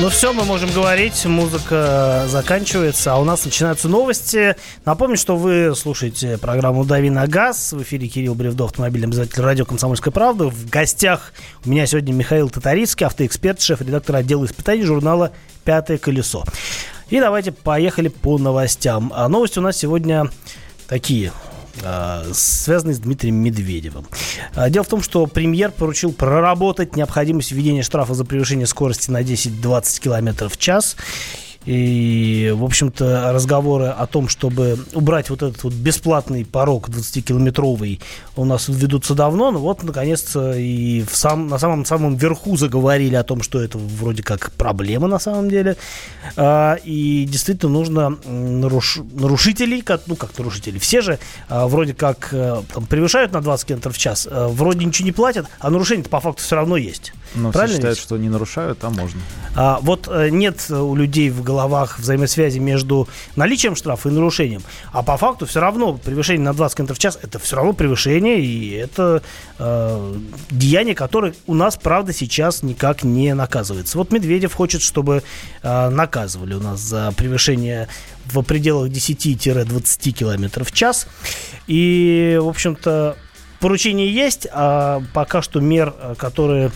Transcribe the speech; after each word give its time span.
Ну 0.00 0.10
все, 0.10 0.32
мы 0.32 0.44
можем 0.44 0.70
говорить, 0.70 1.26
музыка 1.26 2.24
заканчивается, 2.28 3.14
а 3.14 3.16
у 3.18 3.24
нас 3.24 3.44
начинаются 3.44 3.88
новости. 3.88 4.54
Напомню, 4.84 5.16
что 5.16 5.36
вы 5.36 5.74
слушаете 5.74 6.38
программу 6.38 6.84
«Дави 6.84 7.10
на 7.10 7.26
газ». 7.26 7.72
В 7.72 7.82
эфире 7.82 8.06
Кирилл 8.06 8.36
Бревдов, 8.36 8.70
автомобильный 8.70 9.06
обозреватель 9.06 9.42
радио 9.42 9.64
«Комсомольская 9.64 10.12
правда». 10.12 10.50
В 10.50 10.70
гостях 10.70 11.32
у 11.64 11.70
меня 11.70 11.84
сегодня 11.86 12.12
Михаил 12.12 12.48
Татарицкий, 12.48 13.06
автоэксперт, 13.06 13.60
шеф-редактор 13.60 14.14
отдела 14.14 14.44
испытаний 14.44 14.84
журнала 14.84 15.32
«Пятое 15.64 15.98
колесо». 15.98 16.44
И 17.10 17.18
давайте 17.18 17.50
поехали 17.50 18.06
по 18.06 18.38
новостям. 18.38 19.12
А 19.12 19.28
новости 19.28 19.58
у 19.58 19.62
нас 19.62 19.76
сегодня 19.76 20.30
такие– 20.86 21.32
связанный 22.32 22.94
с 22.94 22.98
Дмитрием 22.98 23.36
Медведевым. 23.36 24.06
Э, 24.54 24.70
дело 24.70 24.84
в 24.84 24.88
том, 24.88 25.02
что 25.02 25.26
премьер 25.26 25.70
поручил 25.70 26.12
проработать 26.12 26.96
необходимость 26.96 27.52
введения 27.52 27.82
штрафа 27.82 28.14
за 28.14 28.24
превышение 28.24 28.66
скорости 28.66 29.10
на 29.10 29.22
10-20 29.22 30.00
км 30.00 30.48
в 30.48 30.56
час. 30.56 30.96
И, 31.68 32.50
в 32.56 32.64
общем-то, 32.64 33.30
разговоры 33.34 33.88
о 33.88 34.06
том, 34.06 34.30
чтобы 34.30 34.78
убрать 34.94 35.28
вот 35.28 35.42
этот 35.42 35.62
вот 35.64 35.74
бесплатный 35.74 36.46
порог 36.46 36.88
20-километровый 36.88 38.00
у 38.36 38.46
нас 38.46 38.68
ведутся 38.68 39.14
давно, 39.14 39.50
но 39.50 39.58
вот, 39.58 39.82
наконец-то, 39.82 40.54
и 40.54 41.02
в 41.02 41.14
сам, 41.14 41.48
на 41.48 41.58
самом-самом 41.58 42.16
верху 42.16 42.56
заговорили 42.56 43.16
о 43.16 43.22
том, 43.22 43.42
что 43.42 43.60
это 43.60 43.76
вроде 43.76 44.22
как 44.22 44.50
проблема 44.52 45.08
на 45.08 45.18
самом 45.18 45.50
деле. 45.50 45.76
А, 46.36 46.78
и 46.84 47.26
действительно 47.28 47.70
нужно 47.70 48.16
наруш... 48.24 49.00
нарушителей, 49.12 49.82
как, 49.82 50.04
ну 50.06 50.16
как 50.16 50.38
нарушителей, 50.38 50.78
все 50.80 51.02
же 51.02 51.18
а, 51.50 51.68
вроде 51.68 51.92
как 51.92 52.30
а, 52.32 52.62
там, 52.72 52.86
превышают 52.86 53.32
на 53.32 53.42
20 53.42 53.66
км 53.68 53.90
в 53.90 53.98
час, 53.98 54.26
а, 54.30 54.48
вроде 54.48 54.86
ничего 54.86 55.04
не 55.04 55.12
платят, 55.12 55.46
а 55.58 55.68
нарушение 55.68 56.06
по 56.06 56.20
факту 56.20 56.42
все 56.42 56.56
равно 56.56 56.78
есть. 56.78 57.12
Но 57.34 57.52
Правильно 57.52 57.74
все 57.74 57.76
считают, 57.76 57.98
ведь? 57.98 58.04
что 58.06 58.16
не 58.16 58.30
нарушают, 58.30 58.82
а 58.84 58.88
можно. 58.88 59.20
А, 59.54 59.78
вот 59.82 60.08
э, 60.08 60.28
нет 60.30 60.70
у 60.70 60.94
людей 60.94 61.30
в 61.30 61.42
головах 61.42 61.98
взаимосвязи 61.98 62.58
между 62.58 63.08
наличием 63.36 63.76
штрафа 63.76 64.08
и 64.08 64.12
нарушением. 64.12 64.62
А 64.92 65.02
по 65.02 65.16
факту 65.16 65.46
все 65.46 65.60
равно 65.60 65.94
превышение 65.94 66.44
на 66.44 66.54
20 66.54 66.76
км 66.76 66.94
в 66.94 66.98
час 66.98 67.18
это 67.22 67.38
все 67.38 67.56
равно 67.56 67.72
превышение, 67.72 68.40
и 68.40 68.72
это 68.72 69.22
э, 69.58 70.14
деяние, 70.50 70.94
которое 70.94 71.34
у 71.46 71.54
нас, 71.54 71.76
правда, 71.76 72.12
сейчас 72.12 72.62
никак 72.62 73.02
не 73.02 73.34
наказывается. 73.34 73.98
Вот 73.98 74.12
Медведев 74.12 74.54
хочет, 74.54 74.82
чтобы 74.82 75.22
э, 75.62 75.88
наказывали 75.88 76.54
у 76.54 76.60
нас 76.60 76.80
за 76.80 77.12
превышение 77.16 77.88
в 78.26 78.42
пределах 78.42 78.90
10-20 78.90 80.12
км 80.12 80.64
в 80.64 80.72
час. 80.72 81.06
И, 81.66 82.38
в 82.40 82.48
общем-то, 82.48 83.16
поручение 83.60 84.12
есть, 84.12 84.46
а 84.52 85.02
пока 85.12 85.42
что 85.42 85.60
мер, 85.60 85.94
э, 85.98 86.14
которые 86.16 86.70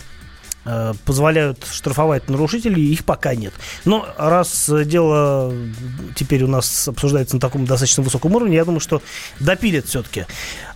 позволяют 1.05 1.67
штрафовать 1.71 2.29
нарушителей, 2.29 2.93
их 2.93 3.05
пока 3.05 3.35
нет. 3.35 3.53
Но 3.85 4.07
раз 4.17 4.71
дело 4.85 5.53
теперь 6.15 6.45
у 6.45 6.49
нас 6.49 6.89
обсуждается 6.89 7.37
на 7.37 7.41
таком 7.41 7.65
достаточно 7.65 8.03
высоком 8.03 8.35
уровне, 8.35 8.57
я 8.57 8.65
думаю, 8.65 8.81
что 8.81 9.03
допилят 9.41 9.87
все-таки 9.87 10.27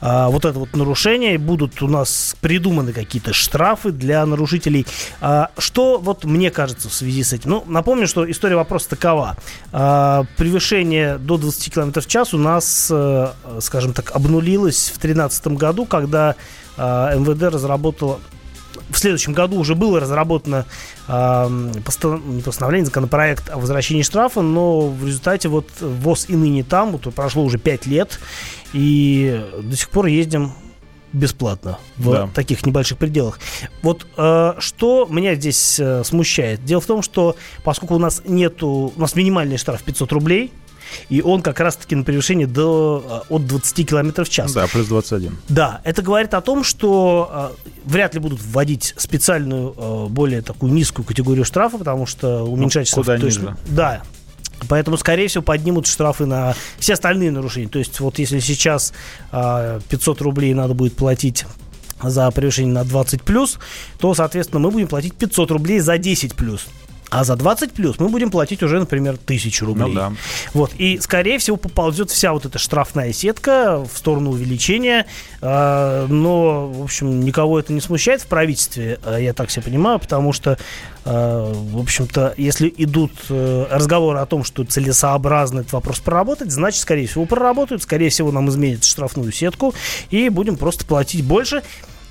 а, 0.01 0.29
вот 0.29 0.45
это 0.45 0.59
вот 0.59 0.75
нарушение, 0.75 1.39
будут 1.39 1.83
у 1.83 1.89
нас 1.89 2.37
придуманы 2.41 2.93
какие-то 2.93 3.33
штрафы 3.33 3.91
для 3.93 4.25
нарушителей. 4.27 4.87
А, 5.21 5.51
что 5.59 5.99
вот 5.99 6.25
мне 6.25 6.51
кажется 6.51 6.89
в 6.89 6.95
связи 6.95 7.23
с 7.23 7.33
этим? 7.33 7.51
Ну, 7.51 7.65
напомню, 7.67 8.07
что 8.07 8.29
история 8.31 8.57
вопроса 8.57 8.91
такова. 8.91 9.37
А, 9.73 10.25
превышение 10.37 11.19
до 11.19 11.39
20 11.39 11.73
км 11.73 12.01
в 12.01 12.07
час 12.07 12.35
у 12.35 12.39
нас, 12.39 12.93
скажем 13.61 13.93
так, 13.93 14.15
обнулилось 14.15 14.91
в 14.95 15.01
2013 15.01 15.47
году, 15.49 15.87
когда 15.87 16.35
МВД 16.77 17.45
разработала 17.45 18.21
в 18.91 18.99
следующем 18.99 19.33
году 19.33 19.59
уже 19.59 19.75
было 19.75 20.01
разработано 20.01 20.67
э, 21.09 21.73
постановление, 21.85 22.85
законопроект 22.85 23.51
о 23.51 23.59
возвращении 23.59 24.03
штрафа, 24.03 24.43
но 24.43 24.89
в 24.89 25.07
результате 25.07 25.49
вот 25.49 25.69
ВОЗ 25.81 26.27
и 26.29 26.37
ныне 26.37 26.65
там, 26.65 26.93
вот 26.93 27.13
прошло 27.15 27.45
уже 27.45 27.59
5 27.59 27.87
лет, 27.87 28.19
и 28.73 29.45
до 29.63 29.77
сих 29.77 29.91
пор 29.91 30.07
ездим 30.07 30.53
бесплатно 31.13 31.79
в 31.97 32.13
да. 32.13 32.29
таких 32.35 32.65
небольших 32.67 32.99
пределах. 32.99 33.41
Вот 33.83 34.07
э, 34.17 34.55
что 34.59 35.07
меня 35.11 35.35
здесь 35.35 35.81
э, 35.81 36.05
смущает? 36.05 36.65
Дело 36.65 36.81
в 36.81 36.87
том, 36.87 37.03
что 37.03 37.37
поскольку 37.65 37.95
у 37.95 37.99
нас 37.99 38.23
нету, 38.27 38.93
у 38.95 39.01
нас 39.01 39.15
минимальный 39.15 39.57
штраф 39.57 39.83
500 39.83 40.13
рублей, 40.13 40.53
и 41.09 41.23
он 41.23 41.43
как 41.43 41.61
раз-таки 41.61 41.95
на 41.95 42.05
превышение 42.05 42.47
до, 42.47 43.25
э, 43.29 43.35
от 43.35 43.47
20 43.47 43.89
км 43.89 44.25
в 44.25 44.29
час. 44.29 44.53
Да, 44.53 44.67
плюс 44.67 44.87
21. 44.87 45.37
Да, 45.49 45.81
это 45.85 46.03
говорит 46.03 46.35
о 46.35 46.41
том, 46.41 46.65
что 46.65 47.53
э, 47.55 47.69
вряд 47.85 48.15
ли 48.15 48.21
будут 48.21 48.41
вводить 48.43 48.95
специальную, 48.97 49.75
э, 49.77 50.07
более 50.09 50.43
такую 50.43 50.73
низкую 50.73 51.05
категорию 51.05 51.45
штрафа, 51.45 51.79
потому 51.79 52.07
что 52.07 52.45
уменьшать 52.45 52.91
ну, 52.97 53.03
куда. 53.03 53.19
Ниже. 53.19 53.57
Да, 53.67 54.03
Поэтому, 54.69 54.97
скорее 54.97 55.29
всего, 55.29 55.43
поднимут 55.43 55.87
штрафы 55.87 56.25
на 56.25 56.55
все 56.79 56.95
остальные 56.95 57.31
нарушения. 57.31 57.69
То 57.69 57.79
есть, 57.79 58.01
вот 58.01 58.19
если 58.19 58.41
сейчас 58.41 58.93
э, 59.31 59.81
500 59.89 60.23
рублей 60.23 60.55
надо 60.55 60.75
будет 60.75 60.97
платить 60.97 61.45
за 62.03 62.31
превышение 62.31 62.73
на 62.73 62.85
20 62.85 63.23
плюс, 63.23 63.59
то, 63.99 64.15
соответственно, 64.15 64.61
мы 64.61 64.71
будем 64.71 64.89
платить 64.89 65.15
500 65.15 65.51
рублей 65.51 65.81
за 65.81 65.99
10 65.99 66.35
плюс. 66.35 66.67
А 67.11 67.25
за 67.25 67.37
20 67.37 67.73
плюс 67.73 67.99
мы 67.99 68.09
будем 68.09 68.31
платить 68.31 68.63
уже, 68.63 68.79
например, 68.81 69.15
1000 69.15 69.65
рублей. 69.65 69.89
Ну, 69.89 69.95
да. 69.95 70.13
Вот. 70.55 70.73
И, 70.79 70.99
скорее 71.01 71.39
всего, 71.39 71.57
поползет 71.57 72.11
вся 72.11 72.33
вот 72.33 72.47
эта 72.47 72.59
штрафная 72.59 73.13
сетка 73.13 73.85
в 73.85 73.97
сторону 73.97 74.31
увеличения. 74.31 75.07
Э, 75.41 76.07
но, 76.09 76.69
в 76.69 76.83
общем, 76.83 77.21
никого 77.21 77.59
это 77.59 77.73
не 77.73 77.81
смущает 77.81 78.23
в 78.23 78.27
правительстве, 78.27 78.99
э, 79.05 79.19
я 79.21 79.33
так 79.33 79.51
себе 79.51 79.63
понимаю, 79.63 80.01
потому 80.01 80.33
что, 80.33 80.59
э, 81.05 81.53
в 81.55 81.79
общем-то, 81.79 82.35
если 82.37 82.73
идут 82.77 83.13
э, 83.29 83.67
разговоры 83.71 84.19
о 84.19 84.27
том, 84.27 84.43
что 84.43 84.65
целесообразно 84.65 85.61
этот 85.61 85.73
вопрос 85.73 86.01
проработать, 86.01 86.51
значит, 86.51 86.81
скорее 86.81 87.07
всего, 87.07 87.25
проработают, 87.27 87.83
скорее 87.83 88.11
всего, 88.11 88.33
нам 88.33 88.49
изменят 88.49 88.85
штрафную 88.85 89.31
сетку 89.31 89.75
и 90.11 90.29
будем 90.29 90.57
просто 90.57 90.85
платить 90.85 91.25
больше 91.25 91.63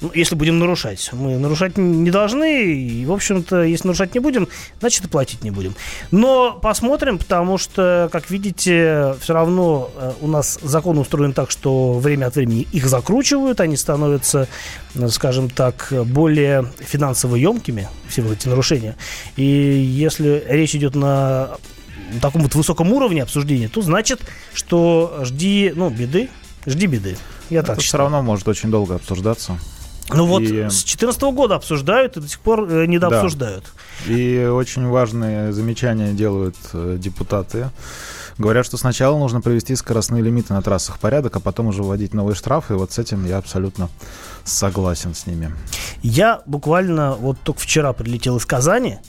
ну, 0.05 0.11
если 0.13 0.35
будем 0.35 0.59
нарушать. 0.59 1.09
Мы 1.13 1.37
нарушать 1.37 1.77
не 1.77 2.11
должны, 2.11 2.73
и, 2.73 3.05
в 3.05 3.11
общем-то, 3.11 3.63
если 3.63 3.87
нарушать 3.87 4.13
не 4.13 4.19
будем, 4.19 4.47
значит, 4.79 5.05
и 5.05 5.07
платить 5.07 5.43
не 5.43 5.51
будем. 5.51 5.75
Но 6.11 6.59
посмотрим, 6.61 7.17
потому 7.17 7.57
что, 7.57 8.09
как 8.11 8.29
видите, 8.29 9.15
все 9.19 9.33
равно 9.33 9.89
э, 9.95 10.13
у 10.21 10.27
нас 10.27 10.59
закон 10.61 10.99
устроен 10.99 11.33
так, 11.33 11.49
что 11.49 11.93
время 11.93 12.27
от 12.27 12.35
времени 12.35 12.67
их 12.71 12.85
закручивают, 12.87 13.59
они 13.61 13.77
становятся, 13.77 14.47
э, 14.93 15.07
скажем 15.07 15.49
так, 15.49 15.91
более 16.05 16.71
финансово 16.79 17.35
емкими, 17.35 17.89
все 18.07 18.21
вот 18.21 18.33
эти 18.33 18.47
нарушения. 18.47 18.95
И 19.37 19.43
если 19.43 20.43
речь 20.47 20.75
идет 20.75 20.95
на 20.95 21.57
таком 22.21 22.43
вот 22.43 22.53
высоком 22.53 22.93
уровне 22.93 23.23
обсуждения, 23.23 23.69
то 23.69 23.81
значит, 23.81 24.21
что 24.53 25.21
жди, 25.23 25.73
ну, 25.75 25.89
беды, 25.89 26.29
жди 26.67 26.85
беды. 26.85 27.17
Я 27.49 27.59
Это 27.59 27.73
так 27.73 27.79
все 27.79 27.97
равно 27.97 28.21
может 28.21 28.47
очень 28.47 28.69
долго 28.69 28.95
обсуждаться. 28.95 29.57
Ну 30.09 30.25
вот 30.25 30.43
и... 30.43 30.47
с 30.47 30.83
2014 30.83 31.21
года 31.23 31.55
обсуждают 31.55 32.17
и 32.17 32.21
до 32.21 32.27
сих 32.27 32.39
пор 32.39 32.69
э, 32.69 32.85
недообсуждают. 32.85 33.65
Да. 34.05 34.13
И 34.13 34.45
очень 34.45 34.87
важные 34.87 35.51
замечания 35.51 36.13
делают 36.13 36.55
э, 36.73 36.97
депутаты. 36.99 37.69
Говорят, 38.37 38.65
что 38.65 38.77
сначала 38.77 39.17
нужно 39.17 39.39
провести 39.39 39.75
скоростные 39.75 40.21
лимиты 40.21 40.53
на 40.53 40.61
трассах 40.61 40.99
порядок, 40.99 41.37
а 41.37 41.39
потом 41.39 41.67
уже 41.67 41.83
вводить 41.83 42.13
новые 42.13 42.35
штрафы. 42.35 42.73
И 42.73 42.77
вот 42.77 42.91
с 42.91 42.99
этим 42.99 43.25
я 43.25 43.37
абсолютно 43.37 43.89
согласен 44.43 45.15
с 45.15 45.25
ними. 45.25 45.53
Я 46.03 46.41
буквально 46.45 47.13
вот 47.13 47.37
только 47.43 47.61
вчера 47.61 47.93
прилетел 47.93 48.37
из 48.37 48.45
Казани. 48.45 48.99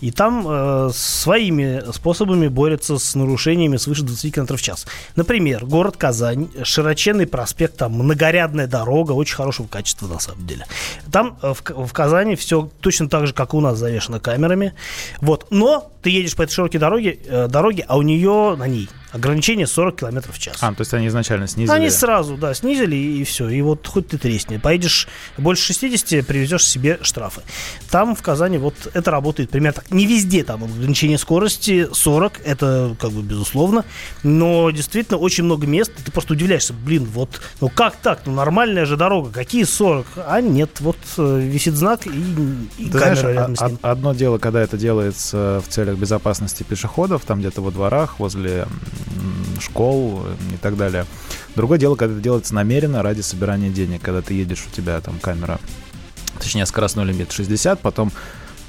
И 0.00 0.10
там 0.10 0.46
э, 0.46 0.90
своими 0.92 1.90
способами 1.92 2.48
борются 2.48 2.98
с 2.98 3.14
нарушениями 3.14 3.76
свыше 3.76 4.02
20 4.02 4.34
км 4.34 4.56
в 4.56 4.62
час. 4.62 4.86
Например, 5.16 5.64
город 5.64 5.96
Казань, 5.96 6.48
широченный 6.62 7.26
проспект, 7.26 7.76
там 7.76 7.92
многорядная 7.92 8.66
дорога, 8.66 9.12
очень 9.12 9.36
хорошего 9.36 9.66
качества 9.66 10.06
на 10.06 10.18
самом 10.18 10.46
деле. 10.46 10.66
Там 11.10 11.38
э, 11.42 11.54
в, 11.54 11.86
в 11.86 11.92
Казани 11.92 12.36
все 12.36 12.68
точно 12.80 13.08
так 13.08 13.26
же, 13.26 13.32
как 13.32 13.54
и 13.54 13.56
у 13.56 13.60
нас 13.60 13.78
завешено 13.78 14.20
камерами. 14.20 14.74
Вот. 15.20 15.46
Но 15.50 15.90
ты 16.02 16.10
едешь 16.10 16.36
по 16.36 16.42
этой 16.42 16.52
широкой 16.52 16.78
дороге, 16.78 17.18
э, 17.26 17.48
дороге 17.48 17.84
а 17.88 17.96
у 17.96 18.02
нее 18.02 18.54
на 18.56 18.66
ней 18.66 18.88
ограничение 19.16 19.66
40 19.66 19.96
км 19.96 20.32
в 20.32 20.38
час. 20.38 20.56
А, 20.60 20.72
то 20.72 20.80
есть 20.80 20.94
они 20.94 21.08
изначально 21.08 21.46
снизили? 21.48 21.74
Они 21.74 21.90
сразу, 21.90 22.36
да, 22.36 22.54
снизили 22.54 22.96
и, 22.96 23.20
и 23.20 23.24
все. 23.24 23.48
И 23.48 23.60
вот 23.62 23.86
хоть 23.86 24.08
ты 24.08 24.18
тресни. 24.18 24.58
Поедешь 24.58 25.08
больше 25.36 25.72
60, 25.72 26.26
привезешь 26.26 26.64
себе 26.64 26.98
штрафы. 27.02 27.42
Там 27.90 28.14
в 28.14 28.22
Казани 28.22 28.58
вот 28.58 28.74
это 28.92 29.10
работает 29.10 29.50
примерно 29.50 29.80
так. 29.82 29.90
Не 29.90 30.06
везде 30.06 30.44
там 30.44 30.64
ограничение 30.64 31.18
скорости 31.18 31.88
40, 31.92 32.40
это 32.44 32.96
как 33.00 33.10
бы 33.10 33.22
безусловно. 33.22 33.84
Но 34.22 34.70
действительно 34.70 35.18
очень 35.18 35.44
много 35.44 35.66
мест, 35.66 35.92
ты 36.04 36.12
просто 36.12 36.34
удивляешься, 36.34 36.72
блин, 36.72 37.04
вот, 37.04 37.40
ну 37.60 37.68
как 37.68 37.96
так? 37.96 38.20
Ну 38.26 38.34
нормальная 38.34 38.86
же 38.86 38.96
дорога, 38.96 39.30
какие 39.30 39.64
40? 39.64 40.06
А 40.26 40.40
нет, 40.40 40.80
вот 40.80 40.96
э, 41.18 41.40
висит 41.40 41.74
знак 41.74 42.06
и, 42.06 42.10
и 42.78 42.86
ты 42.90 42.98
камера 42.98 43.14
знаешь, 43.16 43.36
рядом 43.36 43.56
с 43.56 43.60
ним. 43.62 43.78
Одно 43.82 44.14
дело, 44.14 44.38
когда 44.38 44.60
это 44.60 44.76
делается 44.76 45.62
в 45.66 45.72
целях 45.72 45.96
безопасности 45.96 46.62
пешеходов, 46.62 47.24
там 47.24 47.40
где-то 47.40 47.62
во 47.62 47.70
дворах, 47.70 48.18
возле 48.18 48.66
школ 49.60 50.24
и 50.52 50.56
так 50.56 50.76
далее. 50.76 51.06
Другое 51.54 51.78
дело, 51.78 51.96
когда 51.96 52.14
это 52.14 52.22
делается 52.22 52.54
намеренно 52.54 53.02
ради 53.02 53.20
собирания 53.20 53.70
денег, 53.70 54.02
когда 54.02 54.22
ты 54.22 54.34
едешь, 54.34 54.64
у 54.70 54.74
тебя 54.74 55.00
там 55.00 55.18
камера, 55.18 55.58
точнее 56.38 56.66
скоростной 56.66 57.04
лимит 57.04 57.32
60, 57.32 57.80
потом 57.80 58.12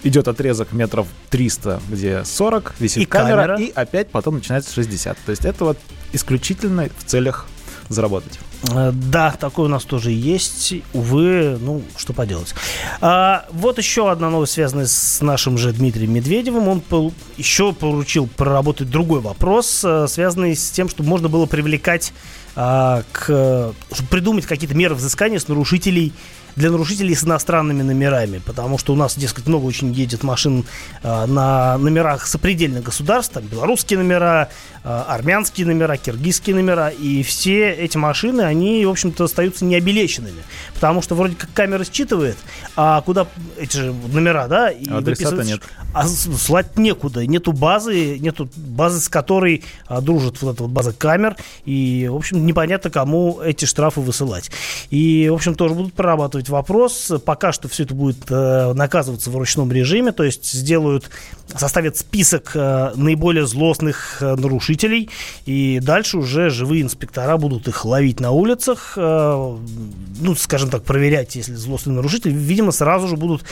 идет 0.04 0.28
отрезок 0.28 0.72
метров 0.72 1.08
300, 1.30 1.82
где 1.90 2.24
40, 2.24 2.74
висит 2.80 3.04
И 3.04 3.06
камера, 3.06 3.42
камера. 3.42 3.60
и 3.60 3.72
опять 3.72 4.10
потом 4.10 4.36
начинается 4.36 4.74
60. 4.74 5.18
То 5.26 5.32
есть 5.32 5.46
это 5.46 5.66
вот 5.66 5.78
исключительно 6.14 6.88
в 6.98 7.04
целях 7.04 7.48
заработать. 7.90 8.40
Э, 8.72 8.92
Да, 8.94 9.32
такой 9.32 9.66
у 9.66 9.70
нас 9.70 9.84
тоже 9.84 10.12
есть. 10.12 10.74
Увы, 10.94 11.58
ну, 11.62 11.82
что 11.96 12.14
поделать. 12.14 12.54
А, 13.02 13.46
вот 13.52 13.78
еще 13.78 14.12
одна 14.12 14.30
новость, 14.30 14.54
связанная 14.54 14.88
с 14.88 15.22
нашим 15.22 15.58
же 15.58 15.72
Дмитрием 15.74 16.14
Медведевым. 16.14 16.68
Он 16.68 16.82
пол- 16.82 17.14
еще 17.38 17.74
поручил 17.74 18.28
проработать 18.28 18.90
другой 18.90 19.22
вопрос, 19.22 19.82
э, 19.84 20.08
связанный 20.08 20.56
с 20.56 20.72
тем, 20.72 20.90
чтобы 20.90 21.10
можно 21.10 21.30
было 21.30 21.46
привлекать 21.46 22.14
а, 22.56 23.04
к... 23.12 23.74
придумать 24.10 24.46
какие-то 24.48 24.76
меры 24.76 24.96
взыскания 24.96 25.38
с 25.40 25.48
нарушителей 25.48 26.12
для 26.58 26.72
нарушителей 26.72 27.16
с 27.16 27.24
иностранными 27.24 27.84
номерами, 27.84 28.40
потому 28.40 28.80
что 28.80 28.92
у 28.94 28.96
нас, 28.96 29.16
дескать, 29.16 29.46
много 29.46 29.66
очень 29.66 29.94
едет 29.94 30.24
машин 30.24 30.66
а, 31.04 31.28
на 31.28 31.78
номерах 31.78 32.26
сопредельных 32.26 32.84
государств, 32.84 33.36
там 33.36 33.44
белорусские 33.44 34.00
номера, 34.00 34.50
а, 34.84 35.06
армянские 35.08 35.68
номера, 35.68 35.98
киргизские 35.98 36.56
номера, 36.56 36.90
и 36.90 37.22
все 37.22 37.72
эти 37.72 37.98
машины, 37.98 38.42
они, 38.42 38.84
в 38.88 38.90
общем-то, 38.90 39.26
остаются 39.26 39.66
необелеченными, 39.66 40.42
потому 40.74 41.04
что 41.04 41.14
вроде 41.14 41.36
как 41.36 41.54
камера 41.54 41.84
считывает, 41.84 42.38
а 42.76 43.02
куда 43.02 43.28
эти 43.58 43.78
же 43.78 43.94
номера, 43.94 44.48
да, 44.48 44.72
и 44.72 44.90
А 44.90 44.98
адресата 44.98 45.44
нет. 45.44 45.62
а 45.94 46.08
слать 46.08 46.76
некуда, 46.76 47.28
нету 47.28 47.52
базы, 47.52 48.18
нету 48.18 48.50
базы, 48.56 49.00
с 49.00 49.10
которой 49.10 49.64
а, 49.86 50.02
дружит 50.02 50.42
вот 50.42 50.56
эта 50.56 50.64
вот 50.64 50.72
база 50.72 50.92
камер, 50.92 51.36
и, 51.66 52.08
в 52.10 52.16
общем, 52.16 52.44
непонятно, 52.48 52.90
кому 52.90 53.42
эти 53.42 53.66
штрафы 53.66 54.02
высылать. 54.02 54.50
И, 54.90 55.30
в 55.30 55.36
общем, 55.36 55.54
тоже 55.54 55.76
будут 55.76 55.94
прорабатывать 55.94 56.47
вопрос. 56.50 57.12
Пока 57.26 57.52
что 57.52 57.68
все 57.68 57.84
это 57.84 57.94
будет 57.94 58.30
э, 58.30 58.74
наказываться 58.74 59.30
в 59.30 59.38
ручном 59.38 59.72
режиме, 59.72 60.12
то 60.12 60.24
есть 60.24 60.52
сделают, 60.52 61.10
составят 61.56 61.98
список 61.98 62.52
э, 62.56 62.92
наиболее 62.96 63.46
злостных 63.46 64.18
э, 64.22 64.36
нарушителей, 64.36 65.10
и 65.46 65.80
дальше 65.82 66.18
уже 66.18 66.50
живые 66.50 66.82
инспектора 66.82 67.38
будут 67.38 67.68
их 67.68 67.86
ловить 67.86 68.20
на 68.20 68.32
улицах, 68.32 68.94
ну, 68.96 70.36
скажем 70.38 70.70
так, 70.70 70.84
проверять, 70.84 71.36
если 71.36 71.54
злостный 71.54 71.94
нарушитель, 71.94 72.32
видимо, 72.32 72.72
сразу 72.72 73.08
же 73.08 73.16
будут 73.16 73.44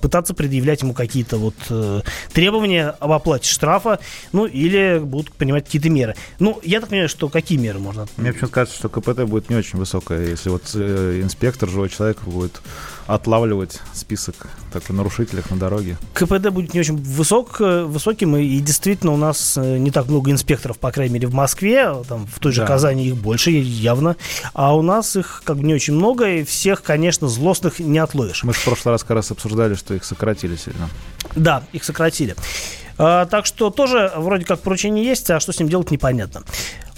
пытаться 0.00 0.34
предъявлять 0.34 0.82
ему 0.82 0.92
какие-то 0.92 1.36
вот 1.36 1.54
требования 2.32 2.94
об 3.00 3.12
оплате 3.12 3.48
штрафа, 3.48 3.98
ну, 4.32 4.46
или 4.46 4.98
будут 4.98 5.32
принимать 5.32 5.64
какие-то 5.64 5.90
меры. 5.90 6.14
Ну, 6.38 6.60
я 6.62 6.80
так 6.80 6.90
понимаю, 6.90 7.08
что 7.08 7.28
какие 7.28 7.58
меры 7.58 7.78
можно 7.78 8.06
Мне 8.16 8.32
почему-то 8.32 8.54
кажется, 8.54 8.78
что 8.78 8.88
КПТ 8.88 9.24
будет 9.24 9.50
не 9.50 9.56
очень 9.56 9.78
высокое, 9.78 10.28
если 10.28 10.50
вот 10.50 10.62
инспектор, 10.74 11.68
живой 11.68 11.88
человек, 11.88 12.18
будет 12.26 12.60
отлавливать 13.06 13.80
список 13.92 14.48
такой 14.72 14.96
нарушителей 14.96 15.42
на 15.50 15.56
дороге. 15.56 15.96
КПД 16.14 16.50
будет 16.50 16.74
не 16.74 16.80
очень 16.80 16.96
высок, 16.96 17.60
э, 17.60 17.84
высоким, 17.84 18.36
и, 18.36 18.58
действительно 18.58 19.12
у 19.12 19.16
нас 19.16 19.56
э, 19.56 19.78
не 19.78 19.90
так 19.90 20.08
много 20.08 20.30
инспекторов, 20.30 20.78
по 20.78 20.90
крайней 20.90 21.14
мере, 21.14 21.28
в 21.28 21.34
Москве, 21.34 21.94
там 22.08 22.26
в 22.26 22.40
той 22.40 22.52
же 22.52 22.62
Да. 22.62 22.66
Казани 22.66 23.06
их 23.06 23.16
больше, 23.16 23.50
явно, 23.50 24.16
а 24.54 24.76
у 24.76 24.82
нас 24.82 25.16
их 25.16 25.42
как 25.44 25.58
бы 25.58 25.64
не 25.64 25.74
очень 25.74 25.94
много, 25.94 26.28
и 26.28 26.44
всех, 26.44 26.82
конечно, 26.82 27.28
злостных 27.28 27.78
не 27.78 27.98
отловишь. 27.98 28.42
Мы 28.44 28.52
же 28.52 28.60
в 28.60 28.64
прошлый 28.64 28.92
раз 28.92 29.02
как 29.02 29.12
раз 29.12 29.30
обсуждали, 29.30 29.74
что 29.74 29.94
их 29.94 30.04
сократили 30.04 30.56
сильно. 30.56 30.88
Да, 31.34 31.62
их 31.72 31.84
сократили. 31.84 32.34
А, 32.98 33.26
так 33.26 33.46
что 33.46 33.70
тоже 33.70 34.12
вроде 34.16 34.44
как 34.44 34.60
поручение 34.60 35.04
есть, 35.04 35.30
а 35.30 35.40
что 35.40 35.52
с 35.52 35.58
ним 35.58 35.68
делать 35.68 35.90
непонятно. 35.90 36.42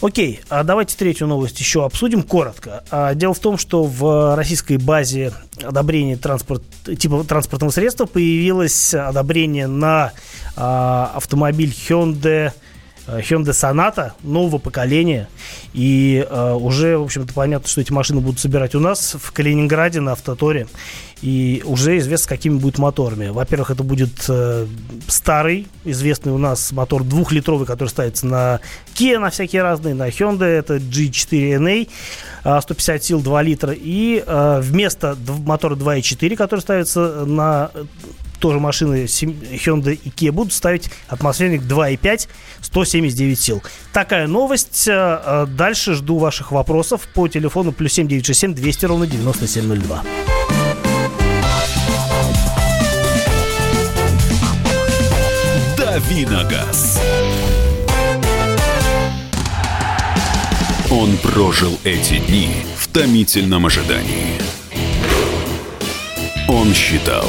Окей, 0.01 0.41
а 0.49 0.63
давайте 0.63 0.97
третью 0.97 1.27
новость 1.27 1.59
еще 1.59 1.85
обсудим 1.85 2.23
коротко. 2.23 2.85
А, 2.91 3.15
дело 3.15 3.35
в 3.35 3.41
том, 3.41 3.59
что 3.59 3.83
в 3.83 4.37
российской 4.37 4.77
базе 4.77 5.33
одобрения 5.61 6.17
транспорт, 6.17 6.63
типа 6.85 7.25
транспортного 7.25 7.73
средства 7.73 8.07
появилось 8.07 8.95
одобрение 8.95 9.67
на 9.67 10.13
а, 10.57 11.13
автомобиль 11.17 11.75
Hyundai 11.89 12.53
Hyundai 13.09 13.53
Sonata 13.53 14.13
нового 14.23 14.59
поколения. 14.59 15.29
И 15.73 16.27
э, 16.29 16.53
уже, 16.53 16.99
в 16.99 17.05
общем-то, 17.05 17.33
понятно, 17.33 17.69
что 17.69 17.81
эти 17.81 17.93
машины 17.93 18.21
будут 18.21 18.41
собирать 18.41 18.75
у 18.75 18.81
нас 18.81 19.17
в 19.19 19.33
Калининграде 19.33 20.01
на 20.01 20.13
Автоторе. 20.13 20.67
И 21.21 21.63
уже 21.65 21.99
известно, 21.99 22.29
какими 22.29 22.59
будут 22.59 22.79
моторами. 22.79 23.29
Во-первых, 23.29 23.71
это 23.71 23.83
будет 23.83 24.25
э, 24.29 24.67
старый, 25.09 25.67
известный 25.85 26.33
у 26.33 26.39
нас 26.39 26.71
мотор 26.71 27.03
двухлитровый, 27.03 27.67
который 27.67 27.89
ставится 27.89 28.27
на 28.27 28.61
Kia, 28.95 29.19
на 29.19 29.31
всякие 29.31 29.63
разные, 29.63 29.95
на 29.95 30.09
Hyundai, 30.09 30.47
это 30.47 30.77
G4NA, 30.77 31.89
э, 32.45 32.61
150 32.61 33.05
сил, 33.05 33.21
2 33.21 33.43
литра. 33.43 33.75
И 33.77 34.23
э, 34.25 34.61
вместо 34.63 35.17
мотора 35.45 35.75
2.4, 35.75 36.37
который 36.37 36.61
ставится 36.61 37.25
на 37.25 37.71
э, 37.75 37.85
тоже 38.39 38.61
машины 38.61 39.05
Hyundai 39.05 39.95
и 40.03 40.09
Kia 40.11 40.33
будут 40.33 40.53
ставить 40.53 40.91
атмосферник 41.09 41.63
2.5 41.63 42.29
179 42.63 43.41
сил. 43.41 43.63
Такая 43.93 44.27
новость. 44.27 44.87
Э, 44.89 45.21
э, 45.25 45.47
Дальше 45.49 45.95
жду 45.95 46.19
ваших 46.19 46.53
вопросов 46.53 47.09
по 47.15 47.29
телефону 47.29 47.73
плюс 47.73 47.93
7967 47.93 48.55
200 48.55 48.87
ровно 48.87 49.07
9702. 49.07 50.03
Давиногаз. 55.77 57.01
Он 60.91 61.17
прожил 61.19 61.79
эти 61.85 62.19
дни 62.19 62.49
в 62.77 62.89
томительном 62.89 63.67
ожидании. 63.67 64.41
Он 66.49 66.73
считал 66.73 67.29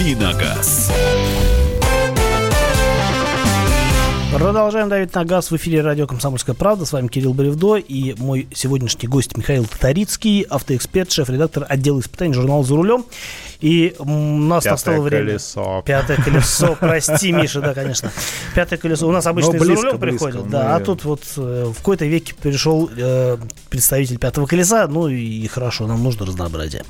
Давиногаз. 0.00 0.90
Продолжаем 4.40 4.88
давить 4.88 5.14
на 5.14 5.26
газ 5.26 5.50
в 5.50 5.56
эфире 5.56 5.82
радио 5.82 6.06
«Комсомольская 6.06 6.54
правда». 6.54 6.86
С 6.86 6.94
вами 6.94 7.08
Кирилл 7.08 7.34
Бревдо 7.34 7.76
и 7.76 8.14
мой 8.18 8.48
сегодняшний 8.54 9.06
гость 9.06 9.36
Михаил 9.36 9.66
Татарицкий, 9.66 10.46
автоэксперт, 10.48 11.12
шеф-редактор 11.12 11.66
отдела 11.68 12.00
испытаний 12.00 12.32
журнала 12.32 12.64
«За 12.64 12.74
рулем». 12.74 13.04
И 13.60 13.94
у 13.98 14.06
нас 14.06 14.64
Пятое 14.64 14.72
настало 14.72 15.00
время... 15.02 15.26
колесо. 15.26 15.82
Пятое 15.84 16.16
колесо, 16.16 16.74
прости, 16.80 17.32
Миша, 17.32 17.60
да, 17.60 17.74
конечно. 17.74 18.10
Пятое 18.54 18.78
колесо. 18.78 19.06
У 19.06 19.12
нас 19.12 19.26
обычно 19.26 19.52
близко, 19.52 19.74
рулем 19.74 19.98
близко, 19.98 19.98
приходят, 19.98 20.44
ну 20.46 20.50
да, 20.50 20.76
а 20.76 20.80
тут 20.80 21.04
вот 21.04 21.20
э, 21.36 21.66
в 21.70 21.76
какой-то 21.76 22.06
веке 22.06 22.34
пришел 22.34 22.88
э, 22.96 23.36
представитель 23.68 24.16
пятого 24.16 24.46
колеса, 24.46 24.86
ну 24.86 25.08
и 25.08 25.46
хорошо, 25.48 25.86
нам 25.86 26.02
нужно 26.02 26.24
разнообразие. 26.24 26.84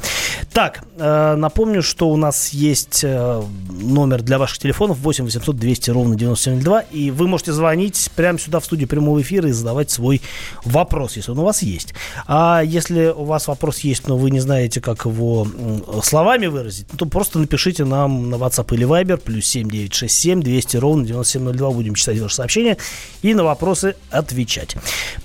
Так, 0.52 0.84
э, 0.96 1.34
напомню, 1.34 1.82
что 1.82 2.08
у 2.08 2.16
нас 2.16 2.50
есть 2.50 3.02
э, 3.02 3.42
номер 3.68 4.22
для 4.22 4.38
ваших 4.38 4.58
телефонов 4.58 4.98
8 4.98 5.24
800 5.24 5.56
200 5.56 5.90
ровно 5.90 6.14
9702, 6.14 6.80
и 6.92 7.10
вы 7.10 7.26
можете 7.26 7.39
звонить 7.46 8.10
прямо 8.16 8.38
сюда 8.38 8.60
в 8.60 8.64
студию 8.64 8.88
прямого 8.88 9.20
эфира 9.20 9.48
и 9.48 9.52
задавать 9.52 9.90
свой 9.90 10.20
вопрос, 10.64 11.16
если 11.16 11.30
он 11.32 11.38
у 11.38 11.44
вас 11.44 11.62
есть. 11.62 11.94
А 12.26 12.62
если 12.64 13.06
у 13.06 13.24
вас 13.24 13.48
вопрос 13.48 13.80
есть, 13.80 14.08
но 14.08 14.16
вы 14.16 14.30
не 14.30 14.40
знаете, 14.40 14.80
как 14.80 15.04
его 15.04 15.46
словами 16.02 16.46
выразить, 16.46 16.86
ну, 16.92 16.98
то 16.98 17.06
просто 17.06 17.38
напишите 17.38 17.84
нам 17.84 18.30
на 18.30 18.36
WhatsApp 18.36 18.74
или 18.74 18.86
Viber, 18.86 19.16
плюс 19.16 19.46
7967 19.46 20.42
200 20.42 20.76
ровно 20.76 21.06
9702, 21.06 21.70
будем 21.70 21.94
читать 21.94 22.18
ваши 22.18 22.34
сообщения 22.34 22.76
и 23.22 23.34
на 23.34 23.44
вопросы 23.44 23.94
отвечать. 24.10 24.76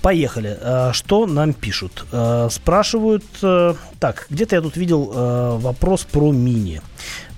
Поехали. 0.02 0.56
Э, 0.60 0.90
Что 0.92 1.26
нам 1.26 1.52
пишут? 1.52 2.06
Э, 2.12 2.48
Спрашивают, 2.50 3.24
э, 3.42 3.74
так, 4.00 4.26
где-то 4.30 4.56
я 4.56 4.62
тут 4.62 4.76
видел 4.76 5.12
э, 5.14 5.58
вопрос 5.60 6.04
про 6.04 6.32
мини. 6.32 6.80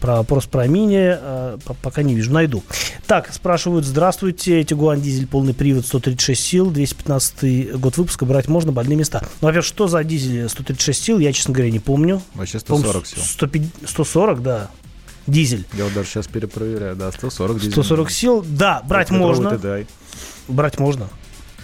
Про 0.01 0.17
вопрос 0.19 0.47
про 0.47 0.67
мини 0.69 1.17
э, 1.21 1.59
по- 1.65 1.75
пока 1.75 2.03
не 2.03 2.15
вижу, 2.15 2.33
найду. 2.33 2.63
Так, 3.07 3.33
спрашивают, 3.33 3.85
здравствуйте, 3.85 4.63
Тигуан 4.63 5.01
дизель, 5.01 5.27
полный 5.27 5.55
привод, 5.55 5.87
136 5.87 6.41
сил, 6.41 6.71
215 6.71 7.77
год 7.79 7.97
выпуска, 7.97 8.25
брать 8.25 8.47
можно, 8.47 8.71
больные 8.71 8.97
места. 8.97 9.23
Ну, 9.41 9.49
во-первых, 9.49 9.67
что 9.67 9.89
за 9.89 10.05
дизель 10.05 10.49
136 10.49 11.03
сил, 11.03 11.19
я, 11.19 11.33
честно 11.33 11.53
говоря, 11.53 11.71
не 11.73 11.81
помню. 11.81 12.23
Вообще 12.35 12.61
По-моему, 12.61 12.91
140 12.91 13.07
сил. 13.07 13.23
150 13.25 13.89
140, 13.91 14.43
да, 14.43 14.71
дизель. 15.27 15.67
Я 15.73 15.85
вот 15.85 15.95
даже 15.95 16.09
сейчас 16.09 16.29
перепроверяю. 16.29 16.95
Да, 16.95 17.11
140 17.11 17.57
дизель. 17.59 17.73
140 17.73 18.11
сил, 18.11 18.45
да, 18.49 18.83
брать 18.87 19.11
можно. 19.11 19.59
Брать 20.47 20.79
можно. 20.79 21.09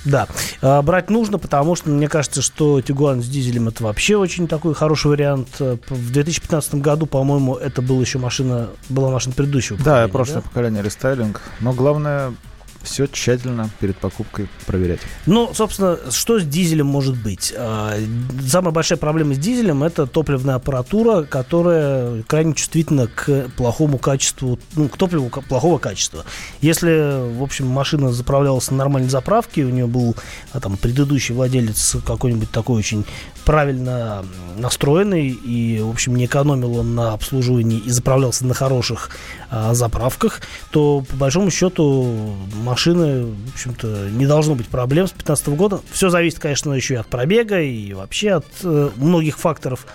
Да. 0.04 0.26
А, 0.62 0.82
брать 0.82 1.10
нужно, 1.10 1.38
потому 1.38 1.74
что 1.74 1.90
мне 1.90 2.08
кажется, 2.08 2.42
что 2.42 2.80
Тигуан 2.80 3.22
с 3.22 3.26
дизелем 3.26 3.68
это 3.68 3.84
вообще 3.84 4.16
очень 4.16 4.48
такой 4.48 4.74
хороший 4.74 5.08
вариант. 5.08 5.48
В 5.58 6.12
2015 6.12 6.76
году, 6.76 7.06
по-моему, 7.06 7.54
это 7.56 7.82
была 7.82 8.00
еще 8.00 8.18
машина, 8.18 8.68
была 8.88 9.10
машина 9.10 9.34
предыдущего 9.34 9.78
Да, 9.82 10.08
прошлое 10.08 10.42
да? 10.42 10.48
поколение 10.48 10.82
рестайлинг. 10.82 11.40
Но 11.60 11.72
главное 11.72 12.34
все 12.84 13.06
тщательно 13.06 13.70
перед 13.80 13.96
покупкой 13.96 14.48
проверять. 14.66 15.00
Ну, 15.26 15.52
собственно, 15.54 15.98
что 16.10 16.38
с 16.38 16.44
дизелем 16.44 16.86
может 16.86 17.16
быть? 17.16 17.52
А, 17.56 17.94
самая 18.46 18.72
большая 18.72 18.98
проблема 18.98 19.34
с 19.34 19.38
дизелем– 19.38 19.82
это 19.84 20.06
топливная 20.06 20.56
аппаратура, 20.56 21.22
которая 21.22 22.22
крайне 22.22 22.54
чувствительна 22.54 23.08
к 23.08 23.50
плохому 23.56 23.98
качеству, 23.98 24.58
ну, 24.76 24.88
к 24.88 24.96
топливу 24.96 25.28
плохого 25.28 25.78
качества. 25.78 26.24
Если, 26.60 27.34
в 27.36 27.42
общем, 27.42 27.66
машина 27.66 28.12
заправлялась 28.12 28.70
на 28.70 28.76
нормальной 28.76 29.10
заправке, 29.10 29.64
у 29.64 29.70
нее 29.70 29.86
был 29.86 30.14
а, 30.52 30.60
там 30.60 30.76
предыдущий 30.76 31.34
владелец 31.34 31.96
какой-нибудь 32.04 32.50
такой 32.50 32.78
очень 32.78 33.04
правильно 33.44 34.24
настроенный 34.56 35.28
и, 35.28 35.80
в 35.80 35.90
общем, 35.90 36.16
не 36.16 36.26
экономил 36.26 36.78
он 36.78 36.94
на 36.94 37.12
обслуживании 37.12 37.78
и 37.78 37.90
заправлялся 37.90 38.46
на 38.46 38.54
хороших 38.54 39.10
а, 39.50 39.74
заправках, 39.74 40.40
то, 40.70 41.04
по 41.08 41.16
большому 41.16 41.50
счету, 41.50 42.34
машины, 42.74 43.26
в 43.26 43.54
общем-то, 43.54 44.08
не 44.10 44.26
должно 44.26 44.56
быть 44.56 44.66
проблем 44.66 45.06
с 45.06 45.10
2015 45.10 45.48
года. 45.50 45.80
Все 45.92 46.10
зависит, 46.10 46.40
конечно, 46.40 46.72
еще 46.72 46.94
и 46.94 46.96
от 46.96 47.06
пробега 47.06 47.60
и 47.60 47.92
вообще 47.92 48.32
от 48.32 48.46
э, 48.64 48.90
многих 48.96 49.38
факторов. 49.38 49.86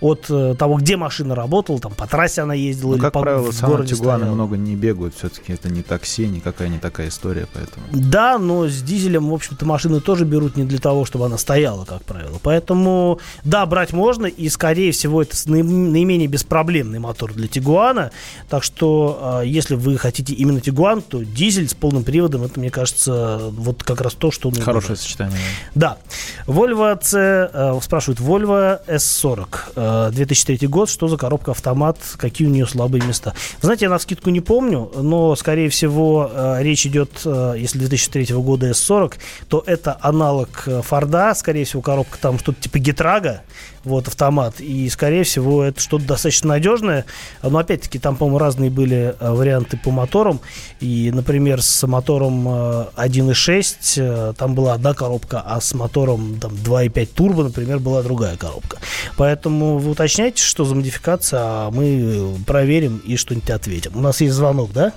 От 0.00 0.26
э, 0.30 0.54
того, 0.56 0.76
где 0.76 0.96
машина 0.96 1.34
работала, 1.34 1.80
там, 1.80 1.94
по 1.94 2.06
трассе 2.06 2.42
она 2.42 2.54
ездила. 2.54 2.90
Ну, 2.90 2.94
или 2.94 3.02
как 3.02 3.14
по, 3.14 3.22
правило, 3.22 3.50
в 3.50 3.60
городе 3.62 3.96
Тигуаны 3.96 4.26
много 4.26 4.56
не 4.56 4.76
бегают. 4.76 5.16
Все-таки 5.16 5.52
это 5.52 5.68
не 5.68 5.82
такси, 5.82 6.28
никакая 6.28 6.68
не 6.68 6.78
такая 6.78 7.08
история, 7.08 7.48
поэтому... 7.52 7.84
Да, 7.90 8.38
но 8.38 8.68
с 8.68 8.82
дизелем, 8.82 9.30
в 9.30 9.34
общем-то, 9.34 9.66
машины 9.66 10.00
тоже 10.00 10.24
берут 10.24 10.56
не 10.56 10.62
для 10.62 10.78
того, 10.78 11.04
чтобы 11.04 11.26
она 11.26 11.38
стояла, 11.38 11.84
как 11.86 12.04
правило. 12.04 12.38
Поэтому, 12.40 13.18
да, 13.42 13.66
брать 13.66 13.92
можно, 13.92 14.26
и, 14.26 14.48
скорее 14.48 14.92
всего, 14.92 15.22
это 15.22 15.34
наименее 15.50 16.28
беспроблемный 16.28 17.00
мотор 17.00 17.32
для 17.32 17.48
Тигуана. 17.48 18.12
Так 18.48 18.62
что, 18.62 19.40
э, 19.42 19.46
если 19.48 19.74
вы 19.74 19.98
хотите 19.98 20.34
именно 20.34 20.60
Тигуан, 20.60 21.02
то 21.02 21.24
дизель 21.24 21.68
с 21.68 21.74
полным 21.74 22.04
приводом 22.04 22.27
приводом, 22.28 22.44
это, 22.44 22.60
мне 22.60 22.70
кажется, 22.70 23.38
вот 23.52 23.82
как 23.82 24.00
раз 24.00 24.14
то, 24.14 24.30
что... 24.30 24.50
Хорошее 24.50 24.94
брать. 24.94 25.00
сочетание. 25.00 25.38
Да. 25.74 25.98
Volvo 26.46 26.98
C, 27.02 27.50
э, 27.52 27.78
спрашивают, 27.82 28.20
Volvo 28.20 28.80
S40, 28.86 30.10
2003 30.12 30.58
э, 30.60 30.66
год, 30.66 30.90
что 30.90 31.08
за 31.08 31.16
коробка 31.16 31.52
автомат, 31.52 31.98
какие 32.16 32.46
у 32.46 32.50
нее 32.50 32.66
слабые 32.66 33.02
места? 33.04 33.34
Вы 33.60 33.66
знаете, 33.66 33.86
я 33.86 33.90
на 33.90 33.98
скидку 33.98 34.30
не 34.30 34.40
помню, 34.40 34.90
но, 34.94 35.34
скорее 35.36 35.68
всего, 35.68 36.30
э, 36.32 36.62
речь 36.62 36.86
идет, 36.86 37.10
э, 37.24 37.54
если 37.58 37.78
2003 37.78 38.34
года 38.36 38.70
S40, 38.70 39.14
то 39.48 39.62
это 39.66 39.96
аналог 40.00 40.64
э, 40.66 40.82
Форда, 40.82 41.34
скорее 41.34 41.64
всего, 41.64 41.82
коробка 41.82 42.18
там 42.20 42.38
что-то 42.38 42.60
типа 42.62 42.78
Гетрага, 42.78 43.42
вот, 43.84 44.08
автомат. 44.08 44.60
И, 44.60 44.88
скорее 44.88 45.24
всего, 45.24 45.62
это 45.64 45.80
что-то 45.80 46.06
достаточно 46.06 46.50
надежное. 46.50 47.04
Но, 47.42 47.58
опять-таки, 47.58 47.98
там, 47.98 48.16
по-моему, 48.16 48.38
разные 48.38 48.70
были 48.70 49.14
э, 49.18 49.32
варианты 49.32 49.78
по 49.82 49.90
моторам. 49.90 50.40
И, 50.80 51.10
например, 51.12 51.62
с 51.62 51.86
мотором 51.86 52.48
1.6 52.48 54.00
э, 54.00 54.30
э, 54.30 54.32
там 54.36 54.54
была 54.54 54.74
одна 54.74 54.94
коробка, 54.94 55.42
а 55.44 55.60
с 55.60 55.74
мотором 55.74 56.38
там, 56.40 56.52
2.5 56.52 57.08
турбо, 57.14 57.44
например, 57.44 57.78
была 57.78 58.02
другая 58.02 58.36
коробка. 58.36 58.78
Поэтому 59.16 59.78
вы 59.78 59.90
уточняйте, 59.92 60.42
что 60.42 60.64
за 60.64 60.74
модификация, 60.74 61.40
а 61.42 61.70
мы 61.70 62.34
проверим 62.46 63.00
и 63.04 63.16
что-нибудь 63.16 63.50
ответим. 63.50 63.92
У 63.94 64.00
нас 64.00 64.20
есть 64.20 64.34
звонок, 64.34 64.72
да? 64.72 64.92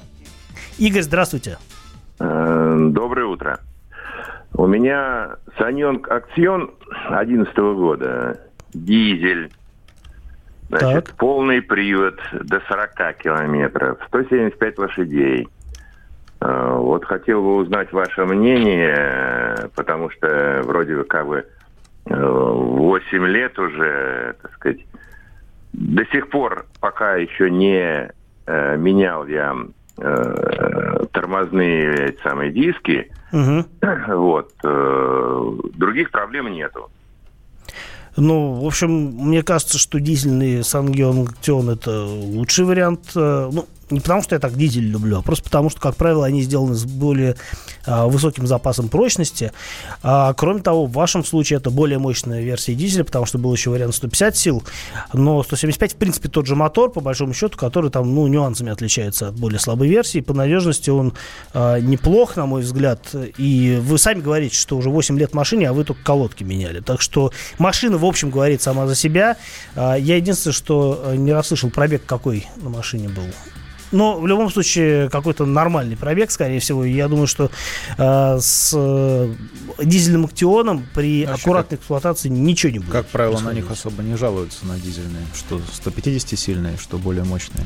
Игорь, 0.78 1.04
здравствуйте. 1.04 1.58
Доброе 2.20 3.26
утро. 3.26 3.60
У 4.54 4.68
меня 4.68 5.38
Саньонг 5.58 6.10
Акцион 6.12 6.72
2011 7.10 7.58
года 7.58 8.40
дизель, 8.74 9.52
значит, 10.70 11.06
так. 11.06 11.16
полный 11.18 11.62
привод 11.62 12.20
до 12.34 12.62
40 12.68 13.18
километров, 13.18 13.98
175 14.08 14.78
лошадей. 14.78 15.48
А, 16.40 16.78
вот 16.78 17.06
хотел 17.06 17.42
бы 17.42 17.56
узнать 17.58 17.92
ваше 17.92 18.26
мнение, 18.26 19.70
потому 19.76 20.10
что 20.10 20.62
вроде 20.64 21.04
как 21.04 21.28
бы 21.28 21.46
8 22.06 23.26
лет 23.28 23.58
уже, 23.60 24.36
так 24.42 24.54
сказать, 24.54 24.80
до 25.74 26.06
сих 26.08 26.30
пор 26.30 26.66
пока 26.80 27.16
еще 27.16 27.50
не 27.50 28.12
э, 28.46 28.78
менял 28.78 29.26
я 29.28 29.56
э, 29.98 31.06
тормозные 31.12 32.16
самые 32.24 32.52
диски. 32.52 33.12
Угу. 33.32 33.66
Вот. 34.16 34.52
Э, 34.64 35.52
других 35.76 36.12
проблем 36.12 36.52
нету. 36.52 36.90
Ну, 38.18 38.62
в 38.62 38.66
общем, 38.66 38.90
мне 38.90 39.42
кажется, 39.42 39.78
что 39.78 40.00
дизельный 40.00 40.64
Сангеон 40.64 41.28
это 41.70 42.04
лучший 42.04 42.66
вариант. 42.66 43.12
Э, 43.16 43.50
ну, 43.52 43.68
не 43.90 44.00
потому, 44.00 44.22
что 44.22 44.36
я 44.36 44.40
так 44.40 44.58
дизель 44.58 44.86
люблю, 44.86 45.18
а 45.18 45.22
просто 45.22 45.46
потому, 45.46 45.70
что, 45.70 45.80
как 45.80 45.96
правило, 45.96 46.26
они 46.26 46.42
сделаны 46.42 46.76
с 46.76 46.86
более 46.86 47.36
высоким 47.86 48.48
запасом 48.48 48.90
прочности. 48.90 49.52
А, 50.04 50.34
кроме 50.34 50.62
того, 50.62 50.86
в 50.86 50.92
вашем 50.92 51.24
случае 51.24 51.58
это 51.58 51.70
более 51.70 52.00
мощная 52.00 52.42
версия 52.42 52.76
дизеля, 52.76 53.04
потому 53.04 53.26
что 53.26 53.38
был 53.38 53.54
еще 53.54 53.70
вариант 53.70 53.96
150 53.96 54.38
сил, 54.38 54.64
но 55.14 55.44
175, 55.44 55.94
в 55.94 55.96
принципе, 55.96 56.30
тот 56.30 56.46
же 56.46 56.56
мотор, 56.56 56.92
по 56.92 57.02
большому 57.02 57.34
счету, 57.34 57.58
который 57.58 57.92
там, 57.92 58.14
ну, 58.14 58.28
нюансами 58.28 58.72
отличается 58.72 59.30
от 59.30 59.36
более 59.36 59.60
слабой 59.60 59.88
версии. 59.88 60.22
По 60.22 60.34
надежности 60.34 60.90
он 60.90 61.14
а, 61.54 61.80
неплох, 61.80 62.36
на 62.36 62.46
мой 62.46 62.62
взгляд. 62.62 63.14
И 63.38 63.80
вы 63.82 63.98
сами 63.98 64.22
говорите, 64.22 64.56
что 64.56 64.78
уже 64.78 64.90
8 64.90 65.18
лет 65.18 65.34
машине, 65.34 65.70
а 65.70 65.74
вы 65.74 65.84
только 65.84 66.04
колодки 66.04 66.44
меняли. 66.44 66.80
Так 66.80 67.02
что 67.02 67.32
машина, 67.58 67.98
в 67.98 68.06
общем, 68.06 68.30
говорит 68.30 68.62
сама 68.62 68.88
за 68.88 68.96
себя. 68.96 69.38
А, 69.76 69.96
я 69.96 70.18
единственное, 70.18 70.54
что 70.54 71.02
э, 71.04 71.16
не 71.16 71.34
расслышал 71.34 71.70
пробег 71.70 72.04
какой 72.06 72.48
на 72.58 72.70
машине 72.70 73.10
был. 73.10 73.24
Но 73.92 74.20
в 74.20 74.28
любом 74.28 74.50
случае 74.52 75.10
какой-то 75.10 75.46
нормальный 75.46 75.98
пробег, 75.98 76.32
скорее 76.32 76.60
всего. 76.60 76.86
я 76.86 77.08
думаю, 77.08 77.28
что 77.28 77.52
э, 77.98 78.38
с 78.40 78.74
э, 78.76 79.34
дизельным 79.84 80.26
актионом 80.26 80.86
при 80.94 81.26
Вообще 81.26 81.42
аккуратной 81.42 81.78
как, 81.78 81.80
эксплуатации 81.80 82.30
ничего 82.30 82.72
не 82.72 82.80
будет. 82.80 82.92
Как 82.92 83.08
правило, 83.08 83.40
на 83.40 83.54
них 83.54 83.70
особо 83.70 84.02
не 84.04 84.16
жалуются 84.16 84.66
на 84.66 84.80
дизельные, 84.80 85.26
что 85.36 85.58
150-сильные, 85.60 86.80
что 86.80 86.98
более 86.98 87.24
мощные. 87.24 87.66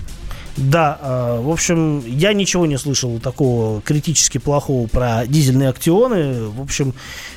Да, 0.57 0.97
э, 1.01 1.41
в 1.41 1.49
общем, 1.49 2.01
я 2.05 2.31
ничего 2.31 2.65
не 2.65 2.77
слышал 2.77 3.19
такого 3.19 3.81
критически 3.81 4.37
плохого 4.37 4.87
про 4.87 5.27
дизельные 5.27 5.69
актионы. 5.69 6.45
В 6.45 6.61
общем, 6.61 6.93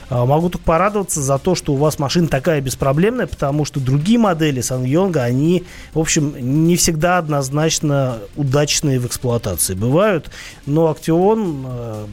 э, 0.08 0.24
могу 0.24 0.50
только 0.50 0.64
порадоваться 0.64 1.20
за 1.20 1.38
то, 1.38 1.56
что 1.56 1.72
у 1.72 1.76
вас 1.76 1.98
машина 1.98 2.28
такая 2.28 2.60
беспроблемная, 2.60 3.26
потому 3.26 3.64
что 3.64 3.80
другие 3.80 4.20
модели 4.20 4.60
Сангьонга, 4.60 5.24
они, 5.24 5.64
в 5.94 5.98
общем, 5.98 6.34
не 6.38 6.76
всегда 6.76 7.18
однозначно 7.18 8.18
удачные 8.36 9.00
в 9.00 9.06
эксплуатации 9.06 9.74
бывают. 9.74 10.30
Но 10.66 10.88
Актион 10.88 11.66
э, 11.66 12.06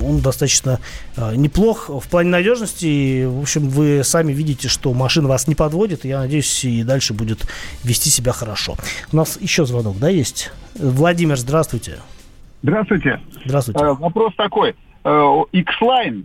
он 0.00 0.20
достаточно 0.20 0.80
неплох 1.16 1.88
в 1.88 2.08
плане 2.08 2.30
надежности. 2.30 2.86
И, 2.86 3.24
в 3.24 3.40
общем, 3.40 3.68
вы 3.68 4.02
сами 4.04 4.32
видите, 4.32 4.68
что 4.68 4.92
машина 4.92 5.28
вас 5.28 5.48
не 5.48 5.54
подводит. 5.54 6.04
И 6.04 6.08
я 6.08 6.20
надеюсь, 6.20 6.64
и 6.64 6.82
дальше 6.82 7.14
будет 7.14 7.46
вести 7.84 8.10
себя 8.10 8.32
хорошо. 8.32 8.76
У 9.12 9.16
нас 9.16 9.38
еще 9.40 9.66
звонок, 9.66 9.98
да, 9.98 10.08
есть? 10.08 10.50
Владимир, 10.74 11.36
здравствуйте. 11.36 11.98
Здравствуйте. 12.62 13.20
Здравствуйте. 13.44 13.84
Э, 13.84 13.92
вопрос 13.92 14.34
такой. 14.36 14.74
Э, 15.04 15.42
X-Line, 15.52 16.24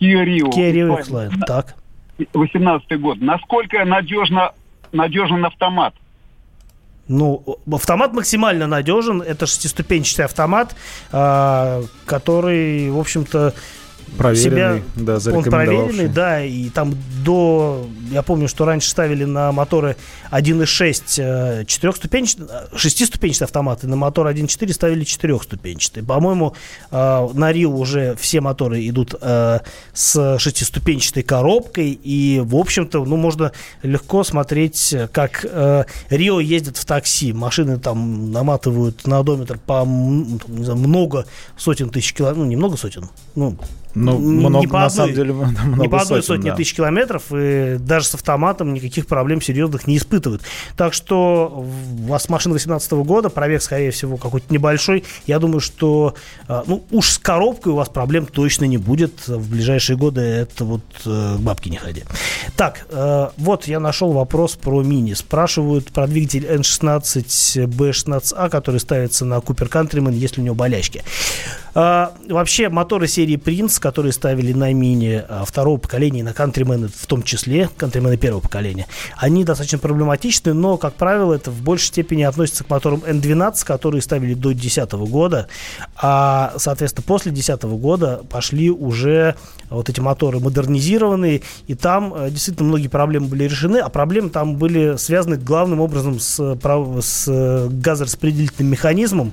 Kia 0.00 0.24
Rio. 0.24 0.50
Kia 0.50 0.72
Rio 0.72 0.98
X-Line, 0.98 1.40
так. 1.46 1.76
18 2.32 3.00
год. 3.00 3.20
Насколько 3.20 3.84
надежно, 3.84 4.52
надежен 4.92 5.44
автомат? 5.44 5.94
Ну, 7.08 7.58
автомат 7.70 8.12
максимально 8.12 8.66
надежен. 8.66 9.22
Это 9.22 9.46
шестиступенчатый 9.46 10.24
автомат, 10.24 10.74
э, 11.12 11.82
который, 12.04 12.90
в 12.90 12.98
общем-то, 12.98 13.54
проверенный, 14.16 14.82
себя, 14.82 14.82
да, 14.96 15.18
он 15.32 15.44
проверенный, 15.44 16.08
да, 16.08 16.44
и 16.44 16.68
там 16.70 16.94
до, 17.24 17.86
я 18.10 18.22
помню, 18.22 18.48
что 18.48 18.64
раньше 18.64 18.90
ставили 18.90 19.24
на 19.24 19.52
моторы 19.52 19.96
1.6 20.30 21.64
четырехступенчатые, 21.66 22.48
шестиступенчатые 22.74 23.46
автоматы, 23.46 23.86
на 23.88 23.96
мотор 23.96 24.28
1.4 24.28 24.72
ставили 24.72 25.04
четырехступенчатые. 25.04 26.04
По-моему, 26.04 26.54
э, 26.90 27.28
на 27.32 27.52
Рио 27.52 27.70
уже 27.70 28.14
все 28.16 28.40
моторы 28.40 28.86
идут 28.88 29.14
э, 29.20 29.60
с 29.92 30.38
шестиступенчатой 30.38 31.22
коробкой, 31.22 31.98
и, 32.02 32.40
в 32.44 32.56
общем-то, 32.56 33.04
ну, 33.04 33.16
можно 33.16 33.52
легко 33.82 34.24
смотреть, 34.24 34.94
как 35.12 35.44
э, 35.44 35.84
Рио 36.10 36.40
ездит 36.40 36.76
в 36.76 36.84
такси. 36.84 37.32
Машины 37.32 37.78
там 37.78 38.30
наматывают 38.32 39.06
на 39.06 39.18
одометр 39.18 39.58
по 39.58 39.84
не 39.86 40.64
знаю, 40.64 40.78
много 40.78 41.26
сотен 41.56 41.90
тысяч 41.90 42.12
километров, 42.12 42.44
ну, 42.44 42.48
не 42.48 42.56
много 42.56 42.76
сотен, 42.76 43.08
ну, 43.34 43.56
ну, 43.94 44.18
много, 44.18 44.60
не 44.60 44.66
по 44.66 44.80
на 44.80 44.86
одной, 44.86 44.96
самом 44.96 45.14
деле, 45.14 45.32
много 45.32 45.82
не 45.82 45.88
по 45.88 46.02
одной 46.02 46.22
сотен, 46.22 46.36
сотне 46.36 46.50
да. 46.50 46.56
тысяч 46.56 46.74
километров, 46.74 47.22
и 47.32 47.76
даже 47.78 47.95
даже 47.96 48.08
с 48.08 48.14
автоматом 48.14 48.74
никаких 48.74 49.06
проблем 49.06 49.40
серьезных 49.40 49.86
не 49.86 49.96
испытывают. 49.96 50.42
Так 50.76 50.92
что 50.92 51.50
у 51.56 52.06
вас 52.08 52.28
машина 52.28 52.52
2018 52.52 52.92
года, 53.06 53.30
пробег, 53.30 53.62
скорее 53.62 53.90
всего, 53.90 54.18
какой-то 54.18 54.52
небольшой. 54.52 55.04
Я 55.26 55.38
думаю, 55.38 55.60
что 55.60 56.14
ну, 56.48 56.84
уж 56.90 57.12
с 57.12 57.18
коробкой 57.18 57.72
у 57.72 57.76
вас 57.76 57.88
проблем 57.88 58.26
точно 58.26 58.66
не 58.66 58.76
будет. 58.76 59.26
В 59.28 59.50
ближайшие 59.50 59.96
годы 59.96 60.20
это 60.20 60.64
вот 60.66 60.82
к 61.02 61.36
бабке 61.38 61.70
не 61.70 61.78
ходи. 61.78 62.04
Так, 62.56 62.86
вот 63.38 63.66
я 63.66 63.80
нашел 63.80 64.12
вопрос 64.12 64.56
про 64.56 64.82
мини. 64.82 65.14
Спрашивают 65.14 65.90
про 65.92 66.06
двигатель 66.06 66.44
N16 66.44 67.66
B16A, 67.66 68.50
который 68.50 68.80
ставится 68.80 69.24
на 69.24 69.38
Cooper 69.38 69.70
Countryman, 69.70 70.12
если 70.12 70.42
у 70.42 70.44
него 70.44 70.54
болячки. 70.54 71.02
А, 71.78 72.14
вообще, 72.26 72.70
моторы 72.70 73.06
серии 73.06 73.36
Prince, 73.36 73.78
которые 73.78 74.12
ставили 74.12 74.54
на 74.54 74.72
мини 74.72 75.22
а, 75.28 75.44
второго 75.44 75.76
поколения, 75.76 76.22
на 76.22 76.30
Countryman 76.30 76.90
в 76.94 77.06
том 77.06 77.22
числе, 77.22 77.68
Countryman 77.86 78.16
первого 78.16 78.40
поколения, 78.40 78.86
они 79.16 79.44
достаточно 79.44 79.78
проблематичны, 79.78 80.52
но, 80.54 80.76
как 80.76 80.94
правило, 80.94 81.34
это 81.34 81.50
в 81.50 81.62
большей 81.62 81.86
степени 81.86 82.22
относится 82.22 82.64
к 82.64 82.70
моторам 82.70 83.00
N12, 83.00 83.64
которые 83.64 84.02
ставили 84.02 84.34
до 84.34 84.50
2010 84.50 84.92
года, 85.08 85.48
а, 85.96 86.54
соответственно, 86.56 87.04
после 87.06 87.32
2010 87.32 87.62
года 87.78 88.22
пошли 88.28 88.70
уже 88.70 89.36
вот 89.70 89.88
эти 89.88 90.00
моторы 90.00 90.38
модернизированные, 90.40 91.42
и 91.66 91.74
там 91.74 92.12
а, 92.14 92.30
действительно 92.30 92.68
многие 92.68 92.88
проблемы 92.88 93.28
были 93.28 93.44
решены, 93.44 93.78
а 93.78 93.88
проблемы 93.88 94.30
там 94.30 94.56
были 94.56 94.96
связаны 94.96 95.36
главным 95.36 95.80
образом 95.80 96.20
с, 96.20 96.56
с 97.00 97.68
газораспределительным 97.70 98.72
механизмом, 98.72 99.32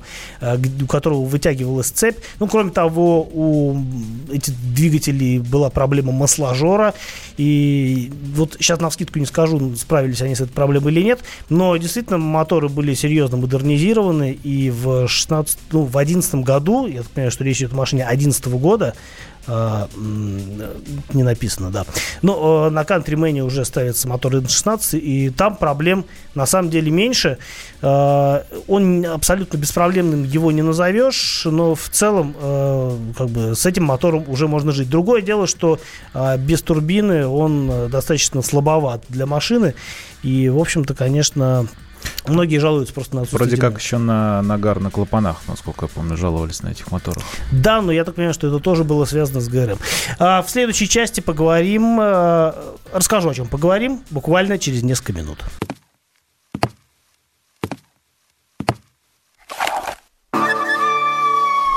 у 0.81 0.86
которого 0.86 1.25
вытягивалась 1.25 1.89
цепь, 1.89 2.17
ну, 2.39 2.48
кроме 2.48 2.72
того, 2.72 3.22
у 3.33 3.77
этих 4.31 4.53
двигателей 4.74 5.39
была 5.39 5.69
проблема 5.69 6.12
масложора. 6.12 6.93
И 7.38 8.12
вот 8.43 8.57
сейчас 8.59 8.79
на 8.79 8.89
вскидку 8.89 9.19
не 9.19 9.25
скажу, 9.25 9.75
справились 9.75 10.21
они 10.21 10.35
с 10.35 10.41
этой 10.41 10.51
проблемой 10.51 10.91
или 10.91 11.01
нет. 11.01 11.21
Но 11.50 11.75
действительно 11.77 12.17
моторы 12.17 12.69
были 12.69 12.93
серьезно 12.93 13.38
модернизированы. 13.38 14.38
И 14.43 14.69
в 14.69 15.07
16, 15.07 15.57
ну, 15.71 15.83
в 15.83 15.91
2011 15.91 16.35
году, 16.35 16.88
я 16.88 17.01
так 17.01 17.12
понимаю, 17.12 17.31
что 17.31 17.43
речь 17.43 17.57
идет 17.57 17.73
о 17.73 17.77
машине 17.77 18.03
2011 18.03 18.47
года, 18.47 18.95
а, 19.45 19.89
не 19.95 21.23
написано, 21.23 21.69
да. 21.69 21.85
Но 22.21 22.67
э, 22.67 22.69
на 22.69 22.83
Countryman 22.83 23.39
уже 23.41 23.65
ставится 23.65 24.07
мотор 24.07 24.35
N16, 24.35 24.97
и 24.97 25.29
там 25.29 25.57
проблем 25.57 26.05
на 26.33 26.45
самом 26.45 26.69
деле 26.69 26.91
меньше. 26.91 27.38
Э, 27.81 28.43
он 28.67 29.05
абсолютно 29.05 29.57
беспроблемным 29.57 30.23
его 30.23 30.51
не 30.51 30.62
назовешь, 30.62 31.43
но 31.45 31.75
в 31.75 31.89
целом 31.89 32.35
э, 32.39 32.97
как 33.17 33.29
бы 33.29 33.55
с 33.55 33.65
этим 33.65 33.83
мотором 33.83 34.23
уже 34.27 34.47
можно 34.47 34.71
жить. 34.71 34.89
Другое 34.89 35.21
дело, 35.21 35.45
что 35.45 35.79
без 36.39 36.62
турбины 36.62 37.27
он 37.27 37.89
достаточно 37.89 38.41
слабоват 38.41 39.03
для 39.09 39.25
машины, 39.25 39.75
и, 40.21 40.47
в 40.47 40.59
общем-то, 40.59 40.93
конечно, 40.93 41.67
Многие 42.27 42.57
жалуются 42.57 42.93
просто 42.93 43.15
на 43.15 43.22
отсутствие 43.22 43.48
Вроде 43.48 43.62
как 43.62 43.79
еще 43.79 43.98
на 43.98 44.41
нагар 44.41 44.79
на 44.79 44.89
клапанах, 44.89 45.41
насколько 45.48 45.86
я 45.86 45.89
помню, 45.89 46.17
жаловались 46.17 46.63
на 46.63 46.69
этих 46.69 46.91
моторах. 46.91 47.24
Да, 47.51 47.81
но 47.81 47.91
я 47.91 48.03
так 48.03 48.15
понимаю, 48.15 48.33
что 48.33 48.48
это 48.48 48.60
тоже 48.60 48.83
было 48.83 49.05
связано 49.05 49.41
с 49.41 49.48
ГРМ. 49.48 49.77
А 50.19 50.41
в 50.41 50.50
следующей 50.50 50.88
части 50.88 51.22
поговорим, 51.22 52.00
э, 52.00 52.53
расскажу, 52.93 53.29
о 53.29 53.33
чем 53.33 53.48
поговорим, 53.48 54.01
буквально 54.10 54.57
через 54.57 54.83
несколько 54.83 55.13
минут. 55.13 55.39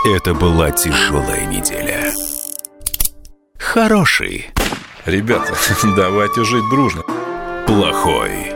Это 0.07 0.35
была 0.35 0.71
тяжелая 0.71 1.47
неделя. 1.47 2.13
Хороший. 3.59 4.51
Ребята, 5.05 5.55
давайте 5.97 6.45
жить 6.45 6.69
дружно. 6.71 7.03
Плохой. 7.67 8.56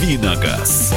«Давиногаз». 0.00 0.94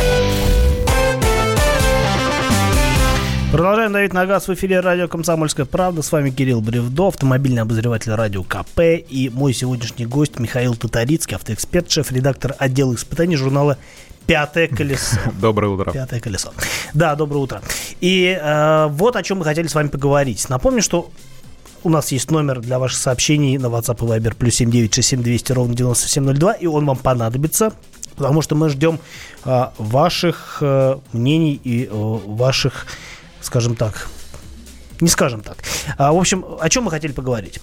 Продолжаем 3.51 3.91
давить 3.91 4.13
на 4.13 4.25
газ 4.25 4.47
в 4.47 4.53
эфире 4.53 4.79
радио 4.79 5.09
«Комсомольская 5.09 5.65
правда». 5.65 6.01
С 6.01 6.09
вами 6.09 6.29
Кирилл 6.29 6.61
Бревдо, 6.61 7.09
автомобильный 7.09 7.63
обозреватель 7.63 8.13
радио 8.13 8.43
КП. 8.43 8.79
И 8.79 9.29
мой 9.33 9.53
сегодняшний 9.53 10.05
гость 10.05 10.39
Михаил 10.39 10.75
Татарицкий, 10.75 11.35
автоэксперт, 11.35 11.91
шеф-редактор 11.91 12.55
отдела 12.57 12.95
испытаний 12.95 13.35
журнала 13.35 13.77
Пятое 14.25 14.69
колесо. 14.69 15.17
Доброе 15.41 15.67
утро. 15.67 15.91
Пятое 15.91 16.21
колесо. 16.21 16.53
Да, 16.93 17.15
доброе 17.15 17.39
утро. 17.39 17.61
И 17.99 18.39
э, 18.41 18.87
вот 18.89 19.17
о 19.17 19.23
чем 19.23 19.39
мы 19.39 19.43
хотели 19.43 19.67
с 19.67 19.75
вами 19.75 19.89
поговорить. 19.89 20.47
Напомню, 20.47 20.81
что 20.81 21.11
у 21.83 21.89
нас 21.89 22.13
есть 22.13 22.31
номер 22.31 22.61
для 22.61 22.79
ваших 22.79 22.99
сообщений 22.99 23.57
на 23.57 23.65
WhatsApp 23.65 23.97
и 23.97 24.19
Viber 24.19 24.33
плюс 24.33 24.55
7967 24.55 25.21
200 25.21 25.51
ровно 25.51 25.75
9702, 25.75 26.53
и 26.53 26.67
он 26.67 26.85
вам 26.85 26.95
понадобится 26.95 27.73
потому 28.15 28.41
что 28.41 28.55
мы 28.55 28.69
ждем 28.69 28.99
а, 29.43 29.73
ваших 29.77 30.57
а, 30.61 30.99
мнений 31.11 31.59
и 31.63 31.87
а, 31.91 31.93
ваших, 31.93 32.87
скажем 33.41 33.75
так, 33.75 34.07
не 35.01 35.09
скажем 35.09 35.41
так. 35.41 35.57
А, 35.97 36.13
в 36.13 36.17
общем, 36.17 36.45
о 36.59 36.69
чем 36.69 36.85
мы 36.85 36.91
хотели 36.91 37.11
поговорить? 37.11 37.59